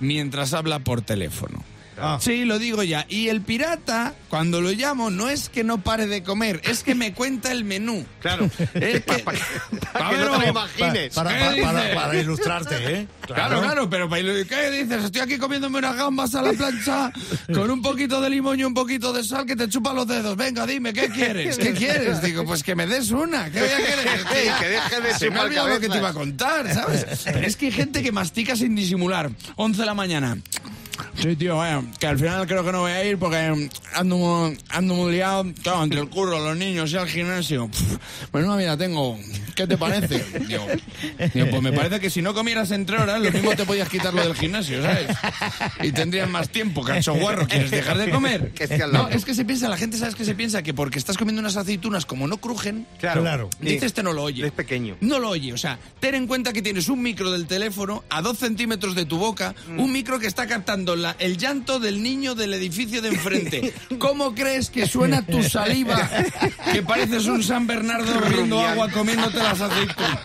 mientras 0.00 0.52
habla 0.52 0.78
por 0.78 1.02
teléfono. 1.02 1.62
Ah. 2.00 2.18
Sí, 2.20 2.44
lo 2.44 2.58
digo 2.58 2.82
ya. 2.82 3.06
Y 3.08 3.28
el 3.28 3.40
pirata, 3.42 4.14
cuando 4.28 4.60
lo 4.60 4.70
llamo, 4.70 5.10
no 5.10 5.28
es 5.28 5.48
que 5.48 5.64
no 5.64 5.78
pare 5.82 6.06
de 6.06 6.22
comer, 6.22 6.60
es 6.64 6.82
que 6.82 6.94
me 6.94 7.12
cuenta 7.14 7.50
el 7.52 7.64
menú. 7.64 8.04
Claro. 8.20 8.50
Es 8.74 9.04
que- 9.04 9.24
Para 9.24 9.38
A 10.06 10.10
que 10.10 10.16
ver, 10.16 10.26
no 10.30 10.38
te 10.40 10.48
imagines. 10.48 11.14
Para, 11.14 11.30
¿Qué 11.54 11.62
para- 11.62 11.72
para- 11.82 11.94
para 11.94 12.18
ilustrarte, 12.20 12.76
¿eh? 12.94 13.06
Claro, 13.26 13.60
claro, 13.60 13.90
pero 13.90 14.08
para 14.08 14.22
¿qué 14.22 14.70
dices? 14.70 15.04
Estoy 15.04 15.20
aquí 15.22 15.38
comiéndome 15.38 15.78
unas 15.78 15.96
gambas 15.96 16.34
a 16.34 16.42
la 16.42 16.52
plancha 16.52 17.12
con 17.54 17.70
un 17.70 17.82
poquito 17.82 18.20
de 18.20 18.30
limón 18.30 18.58
y 18.58 18.64
un 18.64 18.74
poquito 18.74 19.12
de 19.12 19.22
sal 19.24 19.44
que 19.46 19.56
te 19.56 19.68
chupa 19.68 19.92
los 19.92 20.06
dedos. 20.06 20.36
Venga, 20.36 20.66
dime, 20.66 20.92
¿qué 20.92 21.08
quieres? 21.08 21.58
¿Qué 21.58 21.72
quieres? 21.74 22.22
Digo, 22.22 22.44
pues 22.44 22.62
que 22.62 22.74
me 22.74 22.86
des 22.86 23.10
una. 23.10 23.50
¿Qué 23.50 23.60
voy 23.60 23.68
a 23.68 23.76
querer? 23.76 24.24
Que 24.58 24.68
deje 24.68 25.00
de 25.00 25.14
Se 25.14 25.30
me 25.30 25.36
ha 25.36 25.42
chupar 25.42 25.44
olvidado 25.46 25.68
lo 25.68 25.80
que 25.80 25.88
te 25.88 25.98
iba 25.98 26.08
a 26.08 26.12
contar, 26.14 26.72
¿sabes? 26.72 27.06
Pero 27.24 27.46
es 27.46 27.56
que 27.56 27.66
hay 27.66 27.72
gente 27.72 28.02
que 28.02 28.12
mastica 28.12 28.56
sin 28.56 28.74
disimular. 28.74 29.30
11 29.56 29.80
de 29.80 29.86
la 29.86 29.94
mañana. 29.94 30.38
Sí, 31.20 31.34
tío, 31.34 31.56
vaya, 31.56 31.82
que 31.98 32.06
al 32.06 32.16
final 32.16 32.46
creo 32.46 32.64
que 32.64 32.70
no 32.70 32.80
voy 32.80 32.92
a 32.92 33.04
ir 33.04 33.18
porque 33.18 33.70
ando, 33.94 34.52
ando 34.68 34.94
muy 34.94 35.12
liado, 35.12 35.46
claro, 35.64 35.82
entre 35.82 35.98
el 35.98 36.08
curro, 36.08 36.38
los 36.38 36.56
niños 36.56 36.92
y 36.92 36.96
el 36.96 37.08
gimnasio. 37.08 37.68
Pff, 37.68 38.32
Menuda 38.32 38.56
vida 38.56 38.76
tengo. 38.76 39.18
¿Qué 39.58 39.66
te 39.66 39.76
parece? 39.76 40.24
Digo, 40.46 40.64
digo, 41.34 41.46
pues 41.50 41.62
me 41.62 41.72
parece 41.72 41.98
que 41.98 42.10
si 42.10 42.22
no 42.22 42.32
comieras 42.32 42.70
entre 42.70 42.96
horas, 42.96 43.20
lo 43.20 43.30
mismo 43.32 43.50
te 43.56 43.64
podías 43.66 43.88
quitar 43.88 44.14
lo 44.14 44.22
del 44.22 44.34
gimnasio, 44.36 44.80
¿sabes? 44.82 45.08
Y 45.82 45.90
tendrías 45.90 46.28
más 46.30 46.48
tiempo, 46.48 46.82
cacho 46.84 47.14
guarro. 47.14 47.46
¿Quieres 47.48 47.70
dejar 47.72 47.98
de 47.98 48.10
comer? 48.10 48.52
Que 48.52 48.68
No, 48.92 49.08
es 49.08 49.24
que 49.24 49.34
se 49.34 49.44
piensa, 49.44 49.68
la 49.68 49.76
gente, 49.76 49.96
¿sabes 49.96 50.14
qué 50.14 50.24
se 50.24 50.34
piensa? 50.36 50.62
Que 50.62 50.74
porque 50.74 50.98
estás 51.00 51.16
comiendo 51.18 51.40
unas 51.40 51.56
aceitunas 51.56 52.06
como 52.06 52.28
no 52.28 52.36
crujen, 52.38 52.86
Claro. 53.00 53.22
Claro. 53.22 53.50
Dice 53.60 53.86
este 53.86 54.02
no 54.04 54.12
lo 54.12 54.22
oye. 54.22 54.46
Es 54.46 54.52
pequeño. 54.52 54.96
No 55.00 55.18
lo 55.18 55.30
oye. 55.30 55.52
O 55.52 55.58
sea, 55.58 55.78
ten 55.98 56.14
en 56.14 56.26
cuenta 56.28 56.52
que 56.52 56.62
tienes 56.62 56.88
un 56.88 57.02
micro 57.02 57.32
del 57.32 57.46
teléfono 57.46 58.04
a 58.10 58.22
dos 58.22 58.38
centímetros 58.38 58.94
de 58.94 59.06
tu 59.06 59.18
boca, 59.18 59.54
un 59.76 59.90
micro 59.90 60.18
que 60.20 60.26
está 60.28 60.46
captando 60.46 60.94
la- 60.94 61.16
el 61.18 61.36
llanto 61.36 61.80
del 61.80 62.02
niño 62.02 62.34
del 62.36 62.54
edificio 62.54 63.02
de 63.02 63.08
enfrente. 63.08 63.72
¿Cómo 63.98 64.34
crees 64.36 64.70
que 64.70 64.86
suena 64.86 65.26
tu 65.26 65.42
saliva? 65.42 66.08
Que 66.72 66.82
pareces 66.82 67.26
un 67.26 67.42
San 67.42 67.66
Bernardo 67.66 68.20
bebiendo 68.20 68.60
agua 68.60 68.90
comiéndote 68.90 69.40
las 69.48 69.60
aceitunas. 69.60 70.18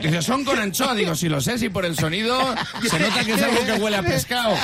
Dice, 0.00 0.22
son 0.22 0.44
con 0.44 0.58
anchoa. 0.58 0.94
Digo, 0.94 1.14
si 1.14 1.28
lo 1.28 1.40
sé, 1.40 1.58
si 1.58 1.68
por 1.68 1.84
el 1.84 1.96
sonido 1.96 2.54
se 2.88 2.98
nota 2.98 3.24
que 3.24 3.32
es 3.32 3.42
algo 3.42 3.64
que 3.64 3.72
huele 3.72 3.96
a 3.96 4.02
pescado. 4.02 4.56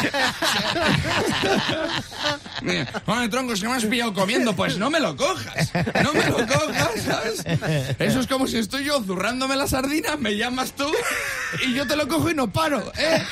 Joder, 3.07 3.31
tronco, 3.31 3.55
que 3.55 3.69
me 3.69 3.75
has 3.75 3.85
pillado 3.85 4.15
comiendo. 4.15 4.55
Pues 4.55 4.79
no 4.79 4.91
me 4.91 5.01
lo 5.01 5.17
cojas. 5.17 5.71
No 6.03 6.13
me 6.13 6.27
lo 6.27 6.47
cojas, 6.47 7.03
¿sabes? 7.05 7.45
Eso 7.99 8.21
es 8.21 8.27
como 8.27 8.47
si 8.47 8.59
estoy 8.59 8.85
yo 8.85 9.03
zurrándome 9.03 9.57
la 9.57 9.67
sardina, 9.67 10.17
me 10.17 10.37
llamas 10.37 10.73
tú 10.73 10.91
y 11.67 11.75
yo 11.75 11.87
te 11.87 11.97
lo 11.97 12.09
cojo 12.09 12.31
y 12.31 12.35
no 12.35 12.51
paro. 12.51 12.93
¿eh? 12.97 13.23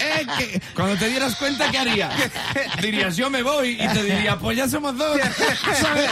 ¿Eh? 0.00 0.60
Cuando 0.74 0.96
te 0.96 1.08
dieras 1.08 1.36
cuenta, 1.36 1.70
¿qué 1.70 1.78
harías? 1.78 2.12
Dirías, 2.80 3.16
yo 3.16 3.30
me 3.30 3.42
voy 3.42 3.78
y 3.80 3.88
te 3.88 4.02
diría, 4.02 4.36
pues 4.36 4.56
ya 4.56 4.68
somos 4.68 4.96
dos. 4.96 5.18
¿sabes? 5.80 6.10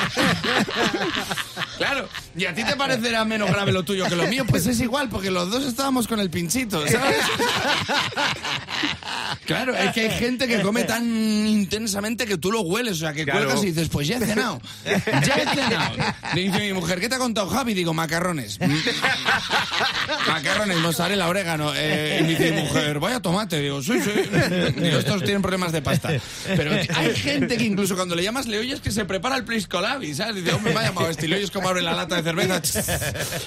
Claro, 1.79 2.09
y 2.35 2.46
a 2.49 2.55
ti 2.55 2.65
te 2.65 2.77
parecerá 2.77 3.25
menos 3.25 3.51
grave 3.51 3.73
lo 3.73 3.83
tuyo 3.85 4.07
que 4.07 4.17
lo 4.17 4.27
mío, 4.27 4.45
pues 4.47 4.67
es 4.67 4.81
igual, 4.81 5.09
porque 5.09 5.31
los 5.31 5.51
dos 5.51 5.65
estábamos 5.65 6.07
con 6.07 6.21
el 6.21 6.31
pinchito, 6.31 6.87
¿sabes? 6.87 7.17
Claro, 9.47 9.75
es 9.77 9.93
que 9.93 10.01
hay 10.03 10.11
gente 10.19 10.47
que 10.49 10.61
come 10.61 10.85
tan 10.85 11.05
intensamente 11.47 12.27
que 12.27 12.37
tú 12.37 12.51
lo 12.51 12.61
hueles, 12.63 12.95
o 12.95 12.97
sea, 12.97 13.13
que 13.13 13.25
Claro. 13.25 13.41
cuelgas 13.45 13.63
y 13.65 13.67
dices, 13.69 13.89
pues 13.89 14.09
ya 14.09 14.17
he 14.17 14.21
cenado, 14.21 14.61
ya 14.85 15.35
he 15.37 15.55
cenado. 15.55 15.95
Le 16.35 16.41
dice 16.43 16.59
mi 16.61 16.73
mujer, 16.73 17.01
¿qué 17.01 17.09
te 17.09 17.15
ha 17.15 17.19
contado 17.19 17.49
Javi? 17.49 17.75
Digo, 17.75 17.95
macarrones. 17.95 18.59
Mm. 18.61 18.75
macarrones, 20.29 20.79
mozzarella, 20.79 21.29
orégano. 21.29 21.73
Eh, 21.75 22.19
y 22.21 22.23
me 22.25 22.29
dice 22.31 22.53
mi 22.53 22.63
mujer, 22.63 22.99
vaya 22.99 23.21
tomate. 23.21 23.61
Digo, 23.61 23.83
sí, 23.83 24.01
sí. 24.01 24.11
Digo, 24.77 24.99
estos 24.99 25.23
tienen 25.23 25.43
problemas 25.43 25.73
de 25.73 25.83
pasta. 25.83 26.11
Pero 26.47 26.73
hay 26.95 27.15
gente 27.15 27.57
que 27.57 27.65
incluso 27.65 27.97
cuando 27.97 28.15
le 28.15 28.23
llamas 28.23 28.47
le 28.47 28.59
oyes 28.59 28.81
que 28.81 28.91
se 28.91 29.05
prepara 29.05 29.37
el 29.37 29.45
Priscolabi, 29.45 30.15
¿sabes? 30.15 30.37
Dice, 30.37 30.53
hombre, 30.55 30.73
me 30.75 30.81
ha 30.81 30.85
llamado 30.85 31.09
este. 31.09 31.27
Y 31.27 31.29
le 31.29 31.37
oyes 31.37 31.51
cómo 31.51 31.69
abre 31.69 31.83
la 31.83 31.93
lata 31.93 32.17
de 32.17 32.23
cerveza 32.23 32.36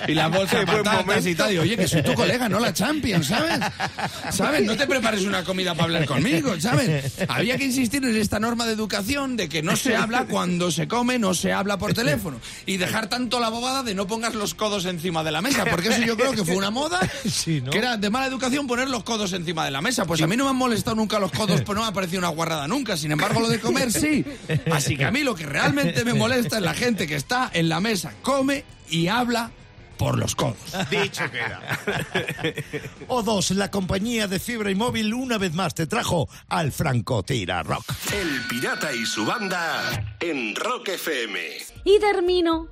y 0.08 0.14
la 0.14 0.28
bolsa 0.28 0.60
de 0.60 0.66
Qué 0.66 0.72
buen 0.72 0.84
patatas 0.84 1.26
y 1.26 1.36
tal. 1.36 1.54
Y 1.54 1.58
oye, 1.58 1.78
que 1.78 1.88
soy 1.88 2.04
tu 2.04 2.14
colega, 2.14 2.50
no 2.50 2.60
la 2.60 2.74
Champions, 2.74 3.28
¿sabes? 3.28 3.60
¿Sabes? 4.32 4.64
No 4.66 4.76
te 4.76 4.88
prepares 4.88 5.24
una 5.26 5.44
comida 5.44 5.74
para 5.74 5.86
hablar 5.86 6.06
conmigo, 6.06 6.60
¿sabes? 6.60 7.14
Había 7.28 7.58
que 7.58 7.66
insistir 7.66 8.04
en 8.04 8.16
esta 8.16 8.40
norma 8.40 8.66
de 8.66 8.74
educación 8.74 9.38
de 9.38 9.50
que 9.50 9.62
no 9.62 9.76
se 9.76 9.96
habla 9.96 10.26
cuando 10.26 10.72
se 10.72 10.88
come, 10.88 11.20
no 11.20 11.34
se 11.34 11.54
habla 11.54 11.78
por 11.78 11.94
teléfono. 11.94 12.40
Y 12.66 12.78
dejar 12.78 13.08
tanto 13.08 13.40
la 13.40 13.50
bobada 13.50 13.84
de 13.84 13.96
no 13.96 14.08
pongas 14.08 14.36
los 14.36 14.54
codos 14.54 14.86
encima 14.86 15.24
de 15.24 15.32
la 15.32 15.42
mesa, 15.42 15.66
porque 15.66 15.90
eso 15.90 16.02
yo 16.02 16.16
creo 16.18 16.32
que 16.34 16.44
fue 16.44 16.56
una 16.56 16.72
moda 16.72 17.00
Sí, 17.26 17.62
¿no? 17.62 17.72
que 17.72 17.78
era 17.78 17.98
de 17.98 18.10
mala 18.10 18.28
educación 18.28 18.68
poner 18.68 18.90
los 18.90 19.04
codos 19.04 19.34
encima 19.34 19.66
de 19.66 19.72
la 19.72 19.82
mesa. 19.82 20.06
Pues 20.06 20.22
a 20.22 20.28
mí 20.28 20.36
no 20.38 20.46
me 20.46 20.52
han 20.52 20.56
molestado 20.56 20.96
nunca 20.96 21.20
los 21.20 21.32
codos, 21.32 21.62
pues 21.62 21.76
no 21.76 21.82
me 21.84 21.90
ha 21.90 21.94
parecido 21.94 22.20
una 22.20 22.30
guarrada 22.30 22.68
nunca. 22.68 22.98
Sin 22.98 23.12
embargo, 23.12 23.40
lo 23.40 23.50
de 23.50 23.60
comer 23.60 23.92
sí. 23.92 24.26
Así 24.72 24.98
que 24.98 25.06
a 25.06 25.12
mí 25.12 25.24
lo 25.24 25.36
que 25.36 25.46
realmente 25.46 26.04
me 26.04 26.14
molesta 26.14 26.58
es 26.58 26.64
la 26.64 26.74
gente 26.74 27.08
que 27.08 27.16
está 27.16 27.50
en 27.54 27.70
la 27.70 27.80
mesa, 27.80 28.14
come 28.22 28.64
y 28.90 29.08
habla 29.08 29.52
por 29.98 30.18
los 30.18 30.36
codos. 30.36 30.56
Dicho 30.90 31.24
queda. 31.32 31.62
O2, 33.08 33.52
la 33.56 33.70
compañía 33.72 34.28
de 34.28 34.40
fibra 34.40 34.72
y 34.72 34.76
móvil, 34.76 35.14
una 35.14 35.38
vez 35.38 35.54
más 35.54 35.74
te 35.76 35.88
trajo 35.88 36.30
al 36.48 36.72
Francotira 36.72 37.64
Rock. 37.64 37.84
El 38.14 38.42
Pirata 38.48 38.94
y 38.94 39.06
su 39.06 39.26
banda 39.26 40.16
en 40.20 40.56
Rock 40.56 40.90
FM. 40.90 41.40
Y 41.84 42.00
termino. 42.00 42.68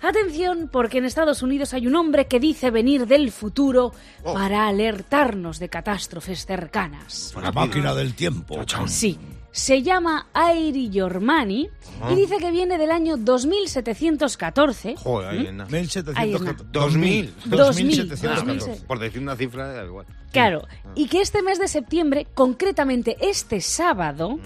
Atención, 0.00 0.68
porque 0.70 0.98
en 0.98 1.06
Estados 1.06 1.42
Unidos 1.42 1.74
hay 1.74 1.88
un 1.88 1.96
hombre 1.96 2.28
que 2.28 2.38
dice 2.38 2.70
venir 2.70 3.06
del 3.08 3.32
futuro 3.32 3.92
Oh. 4.22 4.34
para 4.34 4.68
alertarnos 4.68 5.58
de 5.58 5.68
catástrofes 5.68 6.46
cercanas. 6.46 7.34
La 7.42 7.50
máquina 7.50 7.94
del 7.94 8.14
tiempo. 8.14 8.60
Sí, 8.86 9.18
Se 9.58 9.82
llama 9.82 10.28
Airi 10.34 10.88
Yormani 10.88 11.68
Ah. 12.00 12.12
y 12.12 12.14
dice 12.14 12.36
que 12.38 12.52
viene 12.52 12.78
del 12.78 12.92
año 12.92 13.16
2714. 13.16 14.94
Joder, 14.98 15.28
ahí 15.30 15.46
en 15.48 15.56
nada. 15.56 15.68
2000. 15.68 16.70
2000. 16.70 17.34
2714. 17.44 18.84
Por 18.86 19.00
decir 19.00 19.20
una 19.20 19.34
cifra, 19.34 19.66
da 19.72 19.84
igual. 19.84 20.06
Claro, 20.30 20.62
y 20.94 21.08
que 21.08 21.20
este 21.20 21.42
mes 21.42 21.58
de 21.58 21.66
septiembre, 21.66 22.28
concretamente 22.34 23.16
este 23.20 23.60
sábado, 23.60 24.38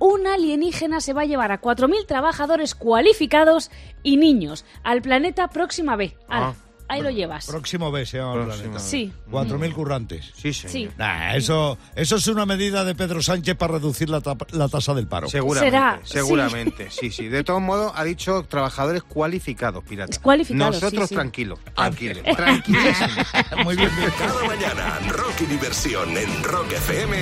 un 0.00 0.26
alienígena 0.26 1.00
se 1.00 1.12
va 1.12 1.22
a 1.22 1.26
llevar 1.26 1.52
a 1.52 1.60
4.000 1.60 2.06
trabajadores 2.06 2.74
cualificados 2.74 3.70
y 4.02 4.16
niños 4.16 4.64
al 4.82 5.00
planeta 5.00 5.46
Próxima 5.48 5.94
B. 5.94 6.16
Ah. 6.28 6.54
Ahí 6.90 7.02
lo 7.02 7.10
llevas. 7.10 7.46
Próximo 7.46 7.90
B 7.90 8.04
se 8.04 8.18
llama 8.18 8.34
el 8.34 8.40
Próximo 8.44 8.62
planeta. 8.72 8.80
Sí. 8.84 9.12
4.000 9.30 9.72
currantes. 9.72 10.32
Sí, 10.36 10.52
Sí. 10.52 10.88
Nah, 10.98 11.34
eso, 11.34 11.78
eso 11.94 12.16
es 12.16 12.26
una 12.26 12.44
medida 12.46 12.84
de 12.84 12.94
Pedro 12.94 13.22
Sánchez 13.22 13.56
para 13.56 13.74
reducir 13.74 14.08
la, 14.10 14.20
tasa 14.20 14.94
del 14.94 15.06
paro. 15.06 15.28
Seguramente, 15.28 15.70
Será, 15.76 16.00
seguramente, 16.04 16.90
sí. 16.90 17.10
sí, 17.10 17.28
De 17.28 17.44
todos 17.44 17.60
modos, 17.62 17.92
ha 17.94 18.04
dicho 18.04 18.42
trabajadores 18.44 19.02
cualificados, 19.04 19.84
pirata. 19.84 20.18
Cualificados, 20.20 20.74
Nosotros 20.76 21.02
sí, 21.04 21.08
sí. 21.08 21.14
tranquilos, 21.14 21.58
tranquilos, 21.74 22.22
tranquilísimos. 22.36 23.26
Muy 23.64 23.76
bien, 23.76 23.90
bien. 23.96 24.10
Cada 24.18 24.44
mañana, 24.44 24.98
Rock 25.08 25.40
y 25.42 25.46
Diversión 25.46 26.16
en 26.16 26.42
Rock 26.44 26.72
FM 26.72 27.16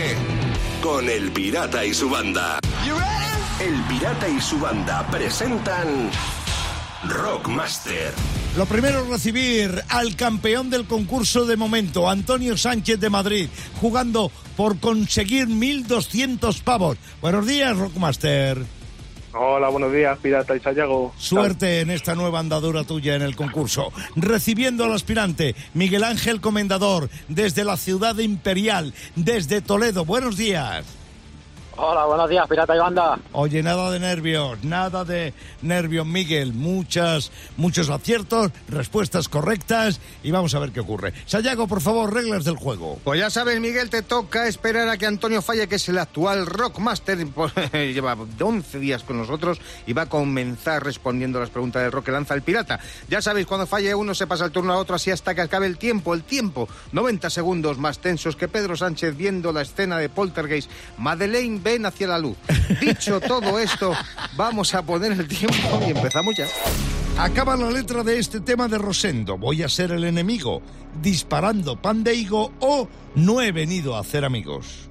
con 0.83 1.09
El 1.09 1.31
Pirata 1.33 1.85
y 1.85 1.93
su 1.93 2.09
banda. 2.09 2.59
El 3.61 3.75
Pirata 3.83 4.29
y 4.29 4.41
su 4.41 4.59
banda 4.61 5.07
presentan 5.11 6.11
Rockmaster. 7.05 8.13
Lo 8.57 8.67
primero 8.67 9.03
es 9.03 9.09
recibir 9.09 9.83
al 9.89 10.17
campeón 10.17 10.69
del 10.69 10.87
concurso 10.87 11.47
de 11.47 11.57
momento, 11.57 12.11
Antonio 12.11 12.57
Sánchez 12.57 12.99
de 12.99 13.09
Madrid, 13.09 13.49
jugando 13.81 14.33
por 14.57 14.81
conseguir 14.81 15.47
1.200 15.47 16.61
pavos. 16.63 16.99
Buenos 17.21 17.47
días, 17.47 17.77
Rockmaster. 17.77 18.59
Hola, 19.33 19.69
buenos 19.69 19.93
días, 19.93 20.19
Pirata 20.19 20.57
y 20.57 20.61
Sayago. 20.61 21.15
Suerte 21.19 21.81
en 21.81 21.91
esta 21.91 22.17
nueva 22.17 22.41
andadura 22.41 22.83
tuya 22.83 23.15
en 23.15 23.23
el 23.23 23.37
concurso. 23.37 23.93
Recibiendo 24.17 24.85
al 24.85 24.95
aspirante 24.95 25.55
Miguel 25.75 26.03
Ángel 26.03 26.41
Comendador 26.41 27.11
desde 27.29 27.63
la 27.63 27.77
ciudad 27.77 28.19
imperial, 28.19 28.93
desde 29.15 29.61
Toledo. 29.61 30.05
Buenos 30.05 30.37
días. 30.37 30.98
Hola, 31.81 32.07
buenos 32.07 32.29
días, 32.29 32.45
Pirata 32.49 32.75
y 32.75 32.79
Banda. 32.81 33.21
Oye, 33.31 33.63
nada 33.63 33.89
de 33.93 34.01
nervios, 34.01 34.65
nada 34.65 35.05
de 35.05 35.33
nervios, 35.63 36.05
Miguel. 36.05 36.53
Muchas, 36.53 37.31
muchos 37.57 37.89
aciertos, 37.89 38.51
respuestas 38.69 39.29
correctas 39.29 40.01
y 40.25 40.33
vamos 40.33 40.57
a 40.57 40.59
ver 40.59 40.73
qué 40.73 40.81
ocurre. 40.81 41.13
Sayago, 41.27 41.69
por 41.69 41.81
favor, 41.81 42.13
reglas 42.13 42.45
del 42.45 42.57
juego. 42.57 42.99
Pues 43.05 43.21
ya 43.21 43.31
sabes, 43.31 43.61
Miguel, 43.61 43.91
te 43.91 44.03
toca 44.03 44.49
esperar 44.49 44.89
a 44.89 44.99
que 44.99 45.07
Antonio 45.07 45.41
falle, 45.41 45.69
que 45.69 45.77
es 45.77 45.89
el 45.89 45.99
actual 45.99 46.47
Rockmaster. 46.47 47.19
Pues, 47.39 47.53
Lleva 47.73 48.17
11 48.41 48.81
días 48.81 49.05
con 49.05 49.19
nosotros 49.19 49.61
y 49.87 49.93
va 49.93 50.03
a 50.03 50.09
comenzar 50.09 50.83
respondiendo 50.83 51.39
las 51.39 51.51
preguntas 51.51 51.83
del 51.83 51.93
rock 51.93 52.07
que 52.07 52.13
lanza 52.13 52.35
el 52.35 52.43
pirata. 52.43 52.81
Ya 53.09 53.23
sabéis, 53.23 53.47
cuando 53.47 53.67
falle 53.69 53.95
uno 53.95 54.15
se 54.15 54.27
pasa 54.27 54.47
el 54.47 54.51
turno 54.51 54.73
a 54.73 54.79
otro 54.79 54.97
así 54.97 55.13
hasta 55.13 55.33
que 55.33 55.43
acabe 55.43 55.67
el 55.67 55.79
tiempo. 55.79 56.13
El 56.13 56.25
tiempo, 56.25 56.69
90 56.91 57.31
segundos 57.31 57.79
más 57.79 58.01
tensos 58.01 58.35
que 58.35 58.49
Pedro 58.49 58.77
Sánchez 58.77 59.17
viendo 59.17 59.53
la 59.53 59.63
escena 59.63 59.99
de 59.99 60.09
Poltergeist. 60.09 60.69
Madeleine 60.97 61.61
ven 61.69 61.87
hacia 61.87 62.09
la 62.09 62.19
luz. 62.19 62.37
Dicho 62.81 63.21
todo 63.35 63.57
esto, 63.59 63.93
vamos 64.37 64.75
a 64.75 64.83
poner 64.83 65.13
el 65.13 65.29
tiempo 65.29 65.81
y 65.87 65.91
empezamos 65.91 66.35
ya. 66.37 66.47
Acaba 67.19 67.57
la 67.57 67.71
letra 67.71 68.03
de 68.03 68.19
este 68.19 68.41
tema 68.41 68.67
de 68.69 68.79
Rosendo. 68.79 69.37
Voy 69.37 69.63
a 69.63 69.69
ser 69.69 69.93
el 69.93 70.05
enemigo, 70.05 70.63
disparando 71.03 71.77
pan 71.77 72.03
de 72.05 72.15
higo 72.15 72.55
o 72.61 72.89
no 73.17 73.43
he 73.43 73.53
venido 73.53 73.97
a 73.97 74.01
hacer 74.01 74.25
amigos. 74.25 74.89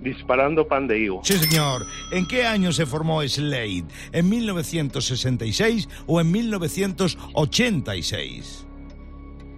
Disparando 0.00 0.68
pan 0.68 0.86
de 0.86 1.00
higo. 1.00 1.22
Sí, 1.24 1.36
señor. 1.38 1.84
¿En 2.12 2.24
qué 2.26 2.46
año 2.46 2.70
se 2.72 2.86
formó 2.86 3.22
Slade? 3.22 3.86
¿En 4.12 4.28
1966 4.28 5.88
o 6.06 6.20
en 6.20 6.30
1986? 6.30 8.66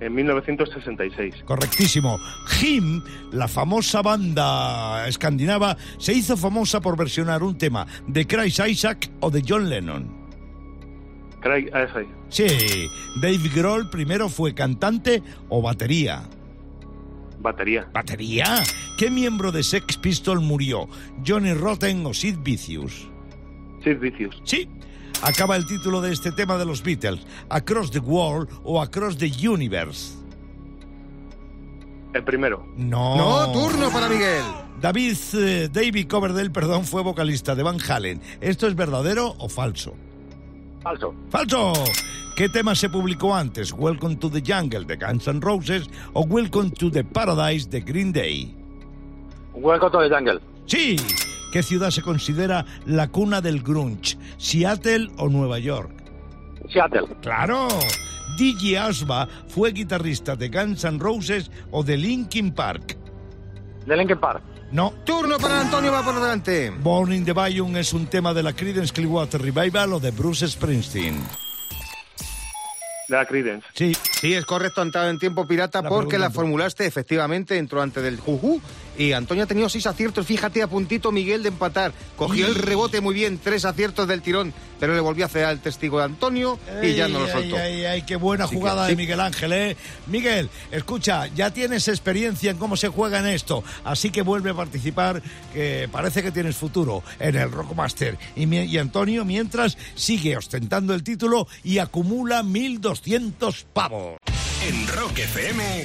En 0.03 0.17
1966. 0.17 1.45
Correctísimo. 1.45 2.19
Him, 2.61 3.01
la 3.31 3.47
famosa 3.47 4.03
banda 4.03 5.07
escandinava, 5.07 5.77
se 5.99 6.13
hizo 6.13 6.37
famosa 6.37 6.81
por 6.81 6.97
versionar 6.97 7.45
un 7.45 7.57
tema 7.57 7.87
de 8.09 8.27
Chris 8.27 8.61
Isaac 8.67 9.09
o 9.21 9.31
de 9.31 9.45
John 9.47 9.71
Lennon. 9.71 10.11
Craig, 11.41 11.71
ese. 11.73 12.09
Sí, 12.31 12.89
Dave 13.21 13.49
Grohl 13.55 13.91
primero 13.91 14.29
fue 14.29 14.55
cantante 14.55 15.23
o 15.49 15.63
batería. 15.63 16.25
Batería. 17.39 17.89
¿Batería? 17.93 18.61
¿Qué 18.99 19.09
miembro 19.09 19.53
de 19.53 19.63
Sex 19.63 19.99
Pistol 19.99 20.41
murió? 20.41 20.89
¿Johnny 21.25 21.55
Rotten 21.55 22.05
o 22.07 22.13
Sid 22.13 22.39
Vicious? 22.43 23.09
Sid 23.85 23.99
Vicious. 23.99 24.41
Sí. 24.45 24.69
Acaba 25.23 25.55
el 25.55 25.65
título 25.67 26.01
de 26.01 26.13
este 26.13 26.33
tema 26.33 26.59
de 26.59 26.65
los 26.65 26.83
Beatles. 26.83 27.21
Across 27.49 27.93
the 27.93 28.01
World 28.01 28.49
o 28.65 28.83
Across 28.83 29.19
the 29.19 29.31
Universe. 29.49 30.17
El 32.13 32.25
primero. 32.25 32.67
No. 32.77 33.17
No, 33.17 33.53
turno 33.53 33.91
para 33.91 34.09
Miguel. 34.09 34.43
David, 34.81 35.17
eh, 35.35 35.69
David 35.73 36.09
Coverdale, 36.09 36.51
perdón, 36.51 36.85
fue 36.85 37.03
vocalista 37.03 37.55
de 37.55 37.63
Van 37.63 37.79
Halen. 37.81 38.21
¿Esto 38.41 38.67
es 38.67 38.75
verdadero 38.75 39.37
o 39.39 39.49
falso? 39.49 39.95
Falso. 40.83 41.15
¡Falso! 41.31 41.73
¿Qué 42.37 42.49
tema 42.49 42.75
se 42.75 42.89
publicó 42.89 43.35
antes? 43.35 43.73
¿Welcome 43.73 44.17
to 44.17 44.29
the 44.29 44.43
Jungle 44.45 44.85
de 44.85 44.97
Guns 44.97 45.29
N' 45.29 45.41
Roses 45.41 45.89
o 46.13 46.23
Welcome 46.23 46.71
to 46.71 46.91
the 46.91 47.05
Paradise 47.05 47.71
de 47.71 47.81
Green 47.81 48.13
Day? 48.13 48.53
Welcome 49.55 49.93
to 49.93 50.01
the 50.01 50.09
jungle. 50.09 50.41
Sí. 50.67 50.97
¿Qué 51.53 51.63
ciudad 51.63 51.91
se 51.91 52.01
considera 52.01 52.65
la 52.87 53.09
cuna 53.09 53.43
del 53.43 53.63
grunge? 53.63 54.17
¿Seattle 54.39 55.11
o 55.19 55.29
Nueva 55.29 55.59
York? 55.59 55.93
Seattle. 56.73 57.15
¡Claro! 57.21 57.69
DJ 58.39 58.79
Asba 58.79 59.29
fue 59.49 59.73
guitarrista 59.73 60.35
de 60.35 60.49
Guns 60.49 60.83
N' 60.85 60.99
Roses 60.99 61.51
o 61.71 61.83
de 61.83 61.99
Linkin 61.99 62.53
Park. 62.53 62.97
De 63.85 63.95
Linkin 63.95 64.19
Park. 64.19 64.43
No. 64.71 64.95
Turno 65.05 65.37
para 65.37 65.61
Antonio, 65.61 65.93
va 65.93 66.03
por 66.03 66.15
delante. 66.15 66.71
Born 66.71 67.13
in 67.13 67.27
the 67.27 67.35
Bayou 67.35 67.69
es 67.77 67.93
un 67.93 68.07
tema 68.07 68.33
de 68.33 68.43
la 68.43 68.55
Creedence 68.55 68.91
Clearwater 68.91 69.43
Revival 69.43 69.93
o 69.93 70.01
de 70.01 70.11
Bruce 70.11 70.49
Springsteen. 70.49 71.21
De 73.09 73.17
la 73.17 73.27
Creedence. 73.27 73.67
Sí. 73.75 73.95
Sí, 74.23 74.33
es 74.35 74.47
correcto, 74.47 74.81
ha 74.81 74.85
entrado 74.85 75.11
en 75.11 75.19
tiempo 75.19 75.47
pirata 75.49 75.83
La 75.83 75.89
porque 75.89 76.17
la 76.17 76.31
formulaste 76.31 76.87
efectivamente, 76.87 77.59
entró 77.59 77.83
antes 77.83 78.03
del 78.03 78.19
juju. 78.21 78.63
Y 78.99 79.13
Antonio 79.13 79.45
ha 79.45 79.47
tenido 79.47 79.69
seis 79.69 79.87
aciertos, 79.87 80.27
fíjate 80.27 80.63
a 80.63 80.67
puntito 80.67 81.13
Miguel 81.13 81.43
de 81.43 81.49
empatar. 81.49 81.93
Cogió 82.17 82.47
el 82.47 82.55
rebote 82.55 83.01
muy 83.01 83.15
bien, 83.15 83.39
tres 83.43 83.65
aciertos 83.65 84.07
del 84.07 84.21
tirón, 84.23 84.53
pero 84.79 84.95
le 84.95 85.01
volvió 85.01 85.25
a 85.25 85.29
hacer 85.29 85.45
al 85.47 85.61
testigo 85.61 85.99
de 85.99 86.05
Antonio 86.05 86.59
y 86.83 86.95
ya 86.95 87.09
no 87.09 87.21
lo 87.21 87.29
soltó. 87.29 87.57
Ay, 87.57 88.03
qué 88.07 88.17
buena 88.17 88.45
Así 88.45 88.55
que 88.55 88.61
jugada 88.61 88.85
sí. 88.87 88.91
de 88.93 88.97
Miguel 88.97 89.21
Ángel, 89.21 89.53
¿eh? 89.53 89.77
Miguel, 90.09 90.51
escucha, 90.71 91.27
ya 91.29 91.51
tienes 91.53 91.89
experiencia 91.89 92.51
en 92.51 92.59
cómo 92.59 92.77
se 92.77 92.89
juega 92.89 93.19
en 93.21 93.27
esto, 93.27 93.65
así 93.85 94.11
que 94.11 94.23
vuelve 94.23 94.51
a 94.51 94.55
participar, 94.55 95.23
que 95.55 95.89
parece 95.91 96.23
que 96.23 96.31
tienes 96.31 96.57
futuro 96.57 97.03
en 97.19 97.37
el 97.37 97.51
Rockmaster. 97.51 98.19
Y, 98.37 98.45
mi- 98.47 98.65
y 98.65 98.77
Antonio, 98.79 99.25
mientras, 99.25 99.79
sigue 99.95 100.37
ostentando 100.37 100.93
el 100.95 101.03
título 101.03 101.49
y 101.65 101.79
acumula 101.79 102.43
1.200 102.43 103.65
pavos. 103.73 104.19
En 104.69 104.87
Rock 104.89 105.19
FM, 105.19 105.85